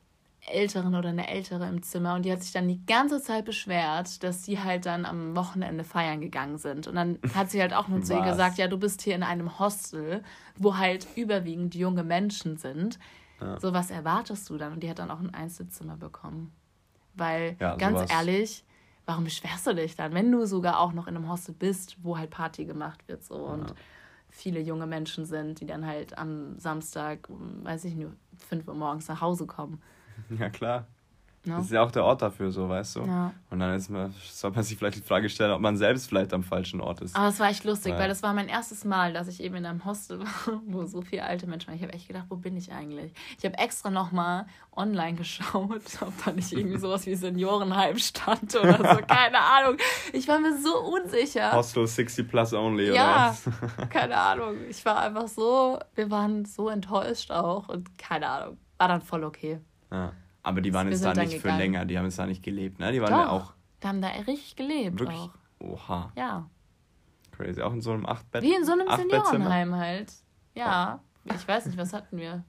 [0.53, 4.23] Älteren oder eine Ältere im Zimmer und die hat sich dann die ganze Zeit beschwert,
[4.23, 6.87] dass sie halt dann am Wochenende feiern gegangen sind.
[6.87, 9.23] Und dann hat sie halt auch nur zu ihr gesagt, ja, du bist hier in
[9.23, 10.23] einem Hostel,
[10.57, 12.99] wo halt überwiegend junge Menschen sind.
[13.41, 13.59] Ja.
[13.59, 14.75] So, was erwartest du dann?
[14.75, 16.53] Und die hat dann auch ein Einzelzimmer bekommen.
[17.15, 18.11] Weil, ja, ganz sowas.
[18.11, 18.65] ehrlich,
[19.07, 22.17] warum beschwerst du dich dann, wenn du sogar auch noch in einem Hostel bist, wo
[22.19, 23.53] halt Party gemacht wird so ja.
[23.53, 23.75] und
[24.31, 28.13] viele junge Menschen sind, die dann halt am Samstag, weiß ich nur,
[28.49, 29.83] 5 Uhr morgens nach Hause kommen.
[30.39, 30.87] Ja, klar.
[31.43, 31.57] No?
[31.57, 33.01] Das ist ja auch der Ort dafür, so, weißt du?
[33.07, 33.33] Ja.
[33.49, 36.35] Und dann ist man, soll man sich vielleicht die Frage stellen, ob man selbst vielleicht
[36.35, 37.17] am falschen Ort ist.
[37.17, 39.55] Aber es war echt lustig, weil, weil das war mein erstes Mal, dass ich eben
[39.55, 41.77] in einem Hostel war, wo so viele alte Menschen waren.
[41.77, 43.15] Ich habe echt gedacht, wo bin ich eigentlich?
[43.39, 44.45] Ich habe extra nochmal
[44.77, 49.01] online geschaut, ob da nicht irgendwie sowas wie Seniorenheim stand oder so.
[49.07, 49.79] Keine Ahnung.
[50.13, 51.53] Ich war mir so unsicher.
[51.53, 53.87] Hostel 60 plus only, ja, oder?
[53.87, 54.57] keine Ahnung.
[54.69, 58.59] Ich war einfach so, wir waren so enttäuscht auch und keine Ahnung.
[58.77, 59.61] War dann voll okay.
[59.91, 60.13] Ja.
[60.43, 62.93] Aber die waren jetzt da nicht für länger, die haben jetzt da nicht gelebt, ne?
[62.93, 63.53] Die waren Doch, ja auch.
[63.83, 64.99] Die haben da richtig gelebt.
[64.99, 65.19] Wirklich?
[65.19, 65.35] Auch.
[65.61, 66.13] Oha.
[66.17, 66.49] Ja.
[67.33, 67.61] Crazy.
[67.61, 68.43] Auch in so einem Achtbett.
[68.43, 70.13] Wie in so einem Seniorenheim halt.
[70.55, 71.01] Ja.
[71.27, 71.33] Oh.
[71.35, 72.45] Ich weiß nicht, was hatten wir?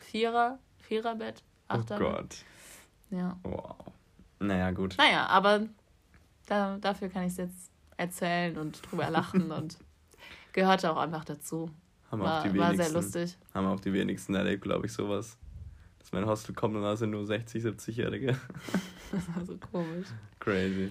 [0.00, 2.06] Vierer, Viererbett, Achterbett.
[2.06, 2.44] Oh Gott.
[3.10, 3.38] Ja.
[3.42, 3.76] Wow.
[4.40, 4.96] Naja, gut.
[4.98, 5.66] Naja, aber
[6.46, 9.78] da, dafür kann ich es jetzt erzählen und drüber lachen und
[10.52, 11.70] gehörte auch einfach dazu.
[12.10, 13.38] Haben war, auch die wenigsten, war sehr lustig.
[13.54, 15.38] Haben auch die wenigsten erlebt, glaube ich, sowas
[16.00, 18.36] dass mein Hostel kommt und da sind nur 60, 70-Jährige.
[19.12, 20.08] Das war so komisch.
[20.40, 20.90] Crazy.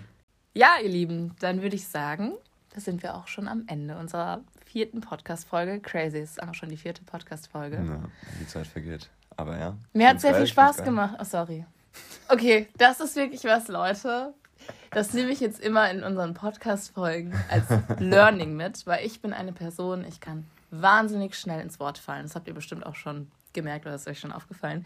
[0.53, 2.33] Ja, ihr Lieben, dann würde ich sagen,
[2.73, 5.79] da sind wir auch schon am Ende unserer vierten Podcast-Folge.
[5.81, 7.77] Crazy ist auch schon die vierte Podcast-Folge.
[7.77, 8.03] Ja,
[8.39, 9.09] die Zeit vergeht.
[9.35, 9.75] Aber ja.
[9.93, 11.15] Mir hat sehr viel Spaß gemacht.
[11.19, 11.65] Oh, sorry.
[12.27, 14.33] Okay, das ist wirklich was, Leute.
[14.91, 17.65] Das nehme ich jetzt immer in unseren Podcast-Folgen als
[17.99, 22.23] Learning mit, weil ich bin eine Person, ich kann wahnsinnig schnell ins Wort fallen.
[22.23, 24.85] Das habt ihr bestimmt auch schon gemerkt oder ist euch schon aufgefallen.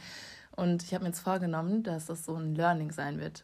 [0.55, 3.43] Und ich habe mir jetzt vorgenommen, dass das so ein Learning sein wird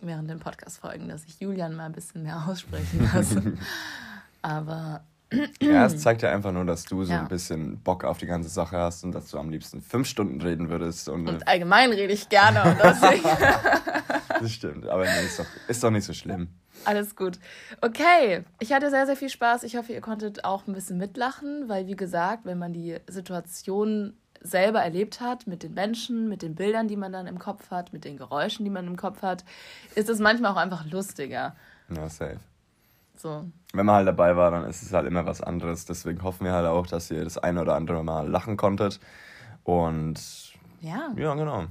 [0.00, 3.54] während den Podcast-Folgen, dass ich Julian mal ein bisschen mehr aussprechen lasse.
[4.42, 5.04] Aber.
[5.60, 7.20] ja, es zeigt ja einfach nur, dass du so ja.
[7.20, 10.40] ein bisschen Bock auf die ganze Sache hast und dass du am liebsten fünf Stunden
[10.40, 11.08] reden würdest.
[11.08, 12.62] Und, und allgemein rede ich gerne.
[12.62, 12.78] Und
[14.40, 16.48] das stimmt, aber nee, ist, doch, ist doch nicht so schlimm.
[16.84, 17.38] Alles gut.
[17.80, 19.64] Okay, ich hatte sehr, sehr viel Spaß.
[19.64, 24.14] Ich hoffe, ihr konntet auch ein bisschen mitlachen, weil, wie gesagt, wenn man die Situation
[24.40, 27.92] selber erlebt hat, mit den Menschen, mit den Bildern, die man dann im Kopf hat,
[27.92, 29.44] mit den Geräuschen, die man im Kopf hat,
[29.94, 31.56] ist es manchmal auch einfach lustiger.
[31.88, 32.38] Ja, safe.
[33.16, 33.44] So.
[33.72, 35.84] Wenn man halt dabei war, dann ist es halt immer was anderes.
[35.84, 39.00] Deswegen hoffen wir halt auch, dass ihr das eine oder andere Mal lachen konntet.
[39.64, 41.10] Und Ja.
[41.16, 41.66] ja, genau.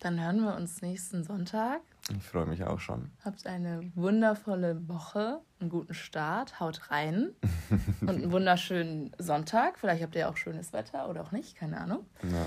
[0.00, 1.80] Dann hören wir uns nächsten Sonntag.
[2.10, 3.10] Ich freue mich auch schon.
[3.24, 7.30] Habt eine wundervolle Woche, einen guten Start, haut rein
[8.02, 9.78] und einen wunderschönen Sonntag.
[9.78, 12.04] Vielleicht habt ihr auch schönes Wetter oder auch nicht, keine Ahnung.
[12.22, 12.46] Ja.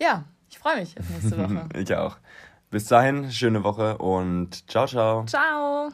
[0.00, 1.68] Ja, ich freue mich auf nächste Woche.
[1.74, 2.16] ich auch.
[2.70, 5.24] Bis dahin, schöne Woche und ciao, ciao.
[5.24, 5.90] Ciao!